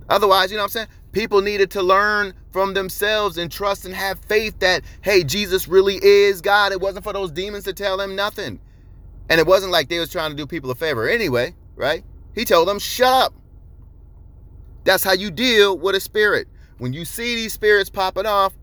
Otherwise, 0.09 0.51
you 0.51 0.57
know 0.57 0.63
what 0.63 0.75
I'm 0.75 0.87
saying? 0.87 0.87
People 1.11 1.41
needed 1.41 1.71
to 1.71 1.83
learn 1.83 2.33
from 2.51 2.73
themselves 2.73 3.37
and 3.37 3.51
trust 3.51 3.85
and 3.85 3.93
have 3.93 4.19
faith 4.25 4.59
that, 4.59 4.83
hey, 5.01 5.23
Jesus 5.23 5.67
really 5.67 5.99
is 6.03 6.41
God. 6.41 6.71
It 6.71 6.81
wasn't 6.81 7.03
for 7.03 7.13
those 7.13 7.31
demons 7.31 7.63
to 7.65 7.73
tell 7.73 7.97
them 7.97 8.15
nothing. 8.15 8.59
And 9.29 9.39
it 9.39 9.45
wasn't 9.45 9.71
like 9.71 9.89
they 9.89 9.99
was 9.99 10.09
trying 10.09 10.31
to 10.31 10.35
do 10.35 10.47
people 10.47 10.71
a 10.71 10.75
favor 10.75 11.07
anyway, 11.07 11.55
right? 11.75 12.03
He 12.33 12.45
told 12.45 12.67
them, 12.67 12.79
shut 12.79 13.13
up. 13.13 13.33
That's 14.83 15.03
how 15.03 15.13
you 15.13 15.29
deal 15.29 15.77
with 15.77 15.95
a 15.95 15.99
spirit. 15.99 16.47
When 16.79 16.93
you 16.93 17.05
see 17.05 17.35
these 17.35 17.53
spirits 17.53 17.89
popping 17.89 18.25
off, 18.25 18.53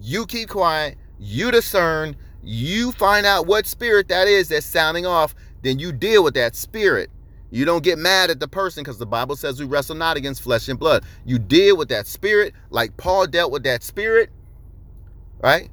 you 0.00 0.26
keep 0.26 0.50
quiet, 0.50 0.96
you 1.18 1.50
discern, 1.50 2.16
you 2.44 2.92
find 2.92 3.26
out 3.26 3.46
what 3.46 3.66
spirit 3.66 4.08
that 4.08 4.28
is 4.28 4.48
that's 4.48 4.66
sounding 4.66 5.06
off, 5.06 5.34
then 5.62 5.78
you 5.78 5.92
deal 5.92 6.22
with 6.22 6.34
that 6.34 6.54
spirit. 6.54 7.10
You 7.50 7.64
don't 7.64 7.84
get 7.84 7.98
mad 7.98 8.30
at 8.30 8.40
the 8.40 8.48
person 8.48 8.82
because 8.82 8.98
the 8.98 9.06
Bible 9.06 9.36
says 9.36 9.60
we 9.60 9.66
wrestle 9.66 9.94
not 9.94 10.16
against 10.16 10.42
flesh 10.42 10.68
and 10.68 10.78
blood. 10.78 11.04
You 11.24 11.38
deal 11.38 11.76
with 11.76 11.88
that 11.88 12.06
spirit 12.06 12.52
like 12.70 12.96
Paul 12.96 13.26
dealt 13.26 13.52
with 13.52 13.62
that 13.62 13.82
spirit, 13.82 14.30
right? 15.40 15.70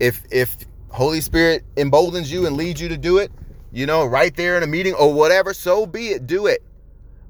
If 0.00 0.24
if 0.30 0.56
Holy 0.88 1.20
Spirit 1.20 1.64
emboldens 1.76 2.32
you 2.32 2.46
and 2.46 2.56
leads 2.56 2.80
you 2.80 2.88
to 2.88 2.96
do 2.96 3.18
it, 3.18 3.30
you 3.72 3.86
know, 3.86 4.04
right 4.04 4.34
there 4.34 4.56
in 4.56 4.62
a 4.64 4.66
meeting 4.66 4.94
or 4.94 5.14
whatever, 5.14 5.54
so 5.54 5.86
be 5.86 6.08
it, 6.08 6.26
do 6.26 6.46
it. 6.46 6.62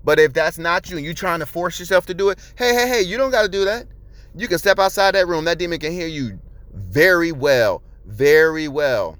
But 0.02 0.18
if 0.18 0.32
that's 0.32 0.58
not 0.58 0.88
you 0.88 0.96
and 0.96 1.04
you're 1.04 1.14
trying 1.14 1.40
to 1.40 1.46
force 1.46 1.78
yourself 1.78 2.06
to 2.06 2.14
do 2.14 2.30
it, 2.30 2.38
hey, 2.56 2.74
hey, 2.74 2.88
hey, 2.88 3.02
you 3.02 3.18
don't 3.18 3.30
got 3.30 3.42
to 3.42 3.48
do 3.48 3.66
that. 3.66 3.86
You 4.34 4.48
can 4.48 4.58
step 4.58 4.78
outside 4.78 5.14
that 5.14 5.28
room. 5.28 5.44
That 5.44 5.58
demon 5.58 5.78
can 5.78 5.92
hear 5.92 6.06
you 6.06 6.38
very 6.72 7.32
well, 7.32 7.82
very 8.10 8.68
well. 8.68 9.18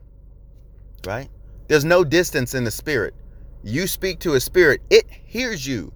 Right? 1.06 1.28
There's 1.68 1.84
no 1.84 2.04
distance 2.04 2.54
in 2.54 2.64
the 2.64 2.70
spirit. 2.70 3.14
You 3.62 3.86
speak 3.86 4.18
to 4.20 4.34
a 4.34 4.40
spirit, 4.40 4.80
it 4.90 5.06
hears 5.08 5.66
you. 5.66 5.92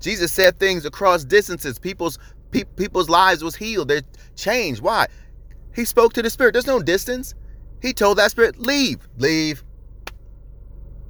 Jesus 0.00 0.32
said 0.32 0.58
things 0.58 0.84
across 0.84 1.24
distances. 1.24 1.78
People's 1.78 2.18
pe- 2.50 2.64
people's 2.76 3.08
lives 3.08 3.42
was 3.42 3.56
healed. 3.56 3.88
They're 3.88 4.02
changed. 4.36 4.80
Why? 4.80 5.06
He 5.74 5.84
spoke 5.84 6.12
to 6.14 6.22
the 6.22 6.30
spirit. 6.30 6.52
There's 6.52 6.66
no 6.66 6.82
distance. 6.82 7.34
He 7.80 7.92
told 7.92 8.18
that 8.18 8.30
spirit, 8.30 8.58
leave, 8.58 9.08
leave. 9.18 9.62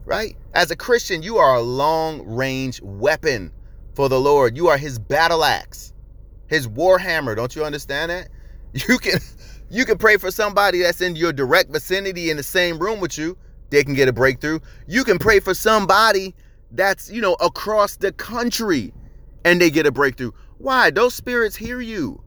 Right? 0.05 0.37
As 0.55 0.71
a 0.71 0.77
Christian, 0.77 1.23
you 1.23 1.38
are 1.38 1.57
a 1.57 1.62
long 1.62 2.27
range 2.27 2.81
weapon 2.83 3.53
for 3.94 4.09
the 4.09 4.21
Lord. 4.21 4.57
You 4.57 4.68
are 4.68 4.79
his 4.79 4.99
battle 4.99 5.44
axe, 5.44 5.92
his 6.47 6.66
war 6.66 6.99
hammer. 6.99 7.35
Don't 7.35 7.55
you 7.55 7.64
understand 7.64 8.11
that? 8.11 8.29
You 8.74 8.98
can 8.98 9.18
you 9.70 9.85
can 9.85 9.98
pray 9.98 10.16
for 10.16 10.31
somebody 10.31 10.83
that's 10.83 11.00
in 11.00 11.16
your 11.16 11.33
direct 11.33 11.70
vicinity 11.70 12.31
in 12.31 12.37
the 12.37 12.42
same 12.42 12.78
room 12.78 13.00
with 13.00 13.18
you. 13.18 13.37
They 13.70 13.85
can 13.85 13.94
get 13.94 14.09
a 14.09 14.12
breakthrough. 14.12 14.61
You 14.87 15.04
can 15.04 15.18
pray 15.18 15.40
for 15.40 15.54
somebody 15.54 16.35
that's, 16.72 17.11
you 17.11 17.20
know, 17.20 17.35
across 17.35 17.96
the 17.96 18.12
country 18.12 18.92
and 19.44 19.61
they 19.61 19.70
get 19.70 19.87
a 19.87 19.92
breakthrough. 19.92 20.33
Why? 20.59 20.90
Those 20.90 21.14
spirits 21.14 21.57
hear 21.57 21.81
you. 21.81 22.22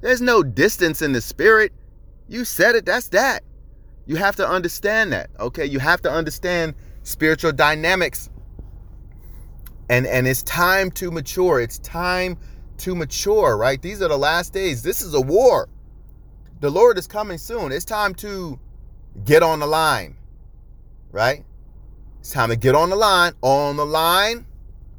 There's 0.00 0.20
no 0.20 0.42
distance 0.42 1.02
in 1.02 1.12
the 1.12 1.20
spirit. 1.20 1.72
You 2.28 2.44
said 2.44 2.74
it, 2.74 2.84
that's 2.84 3.08
that. 3.10 3.44
You 4.06 4.16
have 4.16 4.36
to 4.36 4.48
understand 4.48 5.12
that. 5.12 5.30
Okay? 5.38 5.64
You 5.64 5.78
have 5.78 6.02
to 6.02 6.10
understand 6.10 6.74
spiritual 7.02 7.52
dynamics. 7.52 8.30
And 9.90 10.06
and 10.06 10.26
it's 10.26 10.42
time 10.42 10.90
to 10.92 11.10
mature. 11.10 11.60
It's 11.60 11.78
time 11.78 12.36
to 12.78 12.94
mature, 12.94 13.56
right? 13.56 13.80
These 13.80 14.02
are 14.02 14.08
the 14.08 14.18
last 14.18 14.52
days. 14.52 14.82
This 14.82 15.02
is 15.02 15.14
a 15.14 15.20
war. 15.20 15.68
The 16.60 16.70
Lord 16.70 16.98
is 16.98 17.06
coming 17.06 17.38
soon. 17.38 17.72
It's 17.72 17.84
time 17.84 18.14
to 18.16 18.58
get 19.24 19.42
on 19.42 19.60
the 19.60 19.66
line. 19.66 20.16
Right? 21.10 21.44
It's 22.20 22.30
time 22.30 22.50
to 22.50 22.56
get 22.56 22.74
on 22.74 22.90
the 22.90 22.96
line. 22.96 23.32
On 23.42 23.76
the 23.76 23.86
line. 23.86 24.46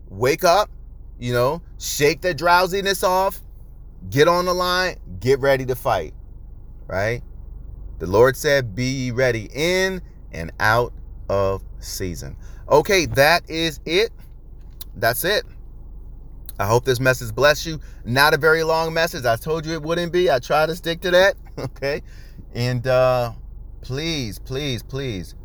Wake 0.10 0.44
up, 0.44 0.72
you 1.20 1.34
know, 1.34 1.62
shake 1.78 2.22
the 2.22 2.34
drowsiness 2.34 3.04
off, 3.04 3.44
get 4.10 4.28
on 4.28 4.46
the 4.46 4.54
line, 4.54 4.98
get 5.20 5.40
ready 5.40 5.66
to 5.68 5.76
fight. 5.76 6.16
Right? 6.88 7.22
The 8.00 8.08
Lord 8.08 8.36
said, 8.36 8.74
Be 8.74 9.12
ready 9.12 9.50
in 9.54 10.02
and 10.32 10.52
out 10.60 10.94
of 11.30 11.64
season. 11.80 12.36
Okay, 12.70 13.06
that 13.08 13.48
is 13.50 13.80
it. 13.86 14.12
That's 14.96 15.24
it. 15.24 15.44
I 16.60 16.66
hope 16.66 16.84
this 16.84 17.00
message 17.00 17.34
bless 17.34 17.66
you. 17.66 17.80
Not 18.04 18.34
a 18.34 18.38
very 18.38 18.64
long 18.64 18.94
message. 18.94 19.26
I 19.26 19.38
told 19.38 19.66
you 19.66 19.74
it 19.74 19.82
wouldn't 19.82 20.12
be. 20.12 20.30
I 20.30 20.40
try 20.40 20.66
to 20.66 20.76
stick 20.76 21.02
to 21.02 21.12
that. 21.12 21.36
Okay. 21.60 22.02
And 22.54 22.88
uh 22.88 23.34
please, 23.82 24.40
please, 24.40 24.82
please 24.82 25.36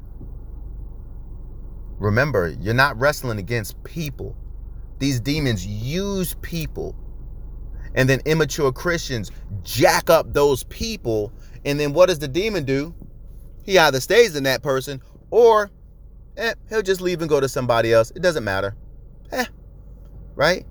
remember, 1.98 2.54
you're 2.60 2.72
not 2.72 2.96
wrestling 3.00 3.38
against 3.38 3.82
people. 3.82 4.36
These 5.00 5.18
demons 5.18 5.66
use 5.66 6.34
people. 6.40 6.94
And 7.96 8.08
then 8.08 8.20
immature 8.26 8.70
Christians 8.70 9.32
jack 9.64 10.08
up 10.08 10.32
those 10.32 10.62
people. 10.64 11.32
And 11.64 11.80
then 11.80 11.92
what 11.92 12.06
does 12.10 12.20
the 12.20 12.28
demon 12.28 12.64
do? 12.64 12.94
He 13.64 13.76
either 13.76 14.00
stays 14.00 14.36
in 14.36 14.44
that 14.44 14.62
person 14.62 15.02
or 15.30 15.70
eh, 16.36 16.54
he'll 16.68 16.82
just 16.82 17.00
leave 17.00 17.22
and 17.22 17.28
go 17.28 17.40
to 17.40 17.48
somebody 17.48 17.92
else. 17.92 18.12
It 18.12 18.22
doesn't 18.22 18.44
matter. 18.44 18.76
Eh, 19.32 19.46
right? 20.36 20.64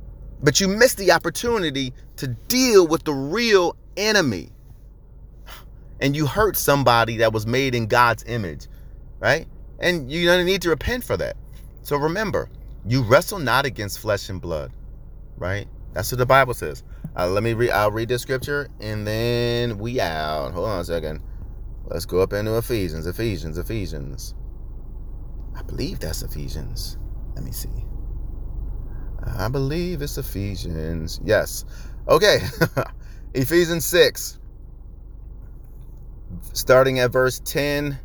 But 0.43 0.59
you 0.59 0.67
miss 0.67 0.95
the 0.95 1.11
opportunity 1.11 1.93
to 2.17 2.27
deal 2.27 2.85
with 2.85 3.05
the 3.05 3.13
real 3.13 3.77
enemy. 3.97 4.49
And 6.01 6.15
you 6.15 6.27
hurt 6.27 6.57
somebody 6.57 7.17
that 7.17 7.31
was 7.31 7.47
made 7.47 7.73
in 7.73 7.87
God's 7.87 8.25
image, 8.27 8.67
right? 9.19 9.47
And 9.79 10.11
you're 10.11 10.25
going 10.33 10.45
to 10.45 10.51
need 10.51 10.61
to 10.63 10.69
repent 10.69 11.05
for 11.05 11.15
that. 11.17 11.37
So 11.81 11.95
remember, 11.95 12.49
you 12.85 13.03
wrestle 13.03 13.39
not 13.39 13.65
against 13.65 13.99
flesh 13.99 14.29
and 14.29 14.41
blood, 14.41 14.71
right? 15.37 15.67
That's 15.93 16.11
what 16.11 16.17
the 16.17 16.25
Bible 16.25 16.53
says. 16.53 16.83
Uh, 17.15 17.29
let 17.29 17.43
me 17.43 17.53
read. 17.53 17.71
I'll 17.71 17.91
read 17.91 18.09
the 18.09 18.19
scripture 18.19 18.67
and 18.81 19.07
then 19.07 19.77
we 19.77 20.01
out. 20.01 20.53
Hold 20.53 20.67
on 20.67 20.79
a 20.81 20.85
second. 20.85 21.21
Let's 21.85 22.05
go 22.05 22.19
up 22.21 22.33
into 22.33 22.57
Ephesians. 22.57 23.07
Ephesians. 23.07 23.57
Ephesians. 23.57 24.35
I 25.55 25.61
believe 25.61 25.99
that's 25.99 26.23
Ephesians. 26.23 26.97
Let 27.35 27.43
me 27.43 27.51
see. 27.51 27.85
I 29.37 29.47
believe 29.47 30.01
it's 30.01 30.17
Ephesians. 30.17 31.19
Yes. 31.23 31.65
Okay. 32.07 32.39
Ephesians 33.33 33.85
6. 33.85 34.39
Starting 36.53 36.99
at 36.99 37.11
verse 37.11 37.41
10. 37.43 37.97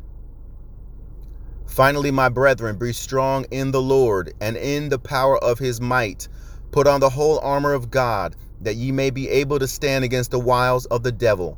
Finally, 1.67 2.11
my 2.11 2.29
brethren, 2.29 2.77
be 2.77 2.91
strong 2.93 3.45
in 3.51 3.71
the 3.71 3.81
Lord 3.81 4.33
and 4.41 4.57
in 4.57 4.89
the 4.89 4.99
power 4.99 5.37
of 5.43 5.59
his 5.59 5.79
might. 5.79 6.27
Put 6.71 6.87
on 6.87 6.99
the 6.99 7.09
whole 7.09 7.39
armor 7.39 7.73
of 7.73 7.91
God, 7.91 8.35
that 8.61 8.75
ye 8.75 8.91
may 8.91 9.09
be 9.09 9.29
able 9.29 9.59
to 9.59 9.67
stand 9.67 10.03
against 10.03 10.31
the 10.31 10.39
wiles 10.39 10.85
of 10.87 11.03
the 11.03 11.11
devil. 11.11 11.57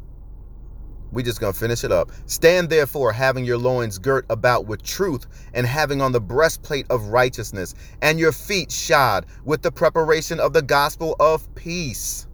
We 1.11 1.23
just 1.23 1.41
gonna 1.41 1.53
finish 1.53 1.83
it 1.83 1.91
up. 1.91 2.11
Stand 2.25 2.69
therefore, 2.69 3.11
having 3.11 3.43
your 3.43 3.57
loins 3.57 3.97
girt 3.97 4.25
about 4.29 4.65
with 4.65 4.81
truth, 4.81 5.27
and 5.53 5.67
having 5.67 6.01
on 6.01 6.13
the 6.13 6.21
breastplate 6.21 6.85
of 6.89 7.07
righteousness, 7.07 7.75
and 8.01 8.17
your 8.17 8.31
feet 8.31 8.71
shod 8.71 9.25
with 9.43 9.61
the 9.61 9.71
preparation 9.71 10.39
of 10.39 10.53
the 10.53 10.61
gospel 10.61 11.15
of 11.19 11.53
peace. 11.55 12.27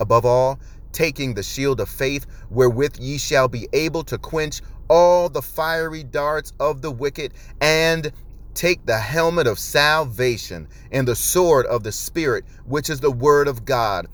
Above 0.00 0.24
all, 0.24 0.58
taking 0.90 1.34
the 1.34 1.42
shield 1.42 1.80
of 1.80 1.88
faith, 1.88 2.26
wherewith 2.50 2.96
ye 2.98 3.18
shall 3.18 3.46
be 3.46 3.68
able 3.72 4.02
to 4.04 4.18
quench 4.18 4.62
all 4.88 5.28
the 5.28 5.42
fiery 5.42 6.02
darts 6.02 6.52
of 6.58 6.82
the 6.82 6.90
wicked, 6.90 7.34
and 7.60 8.12
take 8.54 8.84
the 8.86 8.98
helmet 8.98 9.46
of 9.46 9.58
salvation 9.58 10.68
and 10.90 11.06
the 11.06 11.16
sword 11.16 11.66
of 11.66 11.84
the 11.84 11.92
Spirit, 11.92 12.44
which 12.64 12.90
is 12.90 13.00
the 13.00 13.10
word 13.10 13.46
of 13.46 13.64
God 13.64 14.06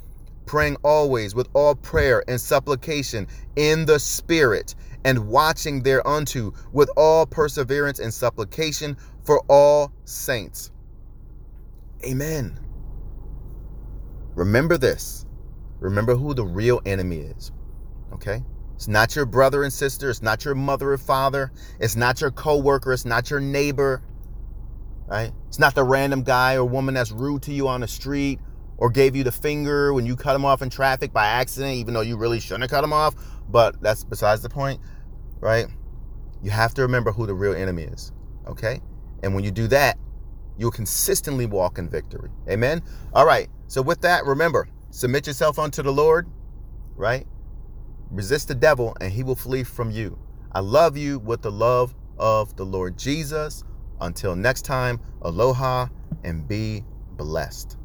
praying 0.50 0.76
always 0.82 1.32
with 1.32 1.48
all 1.54 1.76
prayer 1.76 2.24
and 2.26 2.40
supplication 2.40 3.24
in 3.54 3.86
the 3.86 4.00
Spirit, 4.00 4.74
and 5.04 5.28
watching 5.28 5.80
thereunto 5.80 6.52
with 6.72 6.90
all 6.96 7.24
perseverance 7.24 8.00
and 8.00 8.12
supplication 8.12 8.96
for 9.22 9.40
all 9.48 9.92
saints. 10.06 10.72
Amen. 12.04 12.58
Remember 14.34 14.76
this. 14.76 15.24
Remember 15.78 16.16
who 16.16 16.34
the 16.34 16.44
real 16.44 16.80
enemy 16.84 17.18
is. 17.18 17.52
Okay? 18.12 18.42
It's 18.74 18.88
not 18.88 19.14
your 19.14 19.26
brother 19.26 19.62
and 19.62 19.72
sister. 19.72 20.10
It's 20.10 20.20
not 20.20 20.44
your 20.44 20.56
mother 20.56 20.94
or 20.94 20.98
father. 20.98 21.52
It's 21.78 21.94
not 21.94 22.20
your 22.20 22.32
coworker. 22.32 22.92
It's 22.92 23.04
not 23.04 23.30
your 23.30 23.38
neighbor. 23.38 24.02
Right? 25.06 25.30
It's 25.46 25.60
not 25.60 25.76
the 25.76 25.84
random 25.84 26.24
guy 26.24 26.54
or 26.54 26.64
woman 26.64 26.94
that's 26.94 27.12
rude 27.12 27.42
to 27.42 27.52
you 27.52 27.68
on 27.68 27.82
the 27.82 27.88
street 27.88 28.40
or 28.80 28.90
gave 28.90 29.14
you 29.14 29.22
the 29.22 29.30
finger 29.30 29.92
when 29.92 30.06
you 30.06 30.16
cut 30.16 30.34
him 30.34 30.44
off 30.44 30.62
in 30.62 30.70
traffic 30.70 31.12
by 31.12 31.26
accident, 31.26 31.74
even 31.74 31.94
though 31.94 32.00
you 32.00 32.16
really 32.16 32.40
shouldn't 32.40 32.62
have 32.62 32.70
cut 32.70 32.82
him 32.82 32.92
off. 32.92 33.14
But 33.48 33.80
that's 33.80 34.02
besides 34.02 34.42
the 34.42 34.48
point, 34.48 34.80
right? 35.38 35.66
You 36.42 36.50
have 36.50 36.74
to 36.74 36.82
remember 36.82 37.12
who 37.12 37.26
the 37.26 37.34
real 37.34 37.54
enemy 37.54 37.82
is, 37.82 38.12
okay? 38.48 38.80
And 39.22 39.34
when 39.34 39.44
you 39.44 39.50
do 39.50 39.68
that, 39.68 39.98
you'll 40.56 40.70
consistently 40.70 41.46
walk 41.46 41.78
in 41.78 41.88
victory. 41.88 42.30
Amen? 42.48 42.82
All 43.12 43.26
right. 43.26 43.48
So, 43.68 43.82
with 43.82 44.00
that, 44.00 44.24
remember 44.24 44.68
submit 44.90 45.26
yourself 45.26 45.58
unto 45.58 45.82
the 45.82 45.92
Lord, 45.92 46.28
right? 46.96 47.26
Resist 48.10 48.48
the 48.48 48.54
devil, 48.54 48.96
and 49.00 49.12
he 49.12 49.22
will 49.22 49.36
flee 49.36 49.62
from 49.62 49.90
you. 49.90 50.18
I 50.52 50.60
love 50.60 50.96
you 50.96 51.20
with 51.20 51.42
the 51.42 51.52
love 51.52 51.94
of 52.18 52.56
the 52.56 52.64
Lord 52.64 52.98
Jesus. 52.98 53.62
Until 54.00 54.34
next 54.34 54.62
time, 54.62 54.98
aloha 55.22 55.86
and 56.24 56.48
be 56.48 56.84
blessed. 57.16 57.76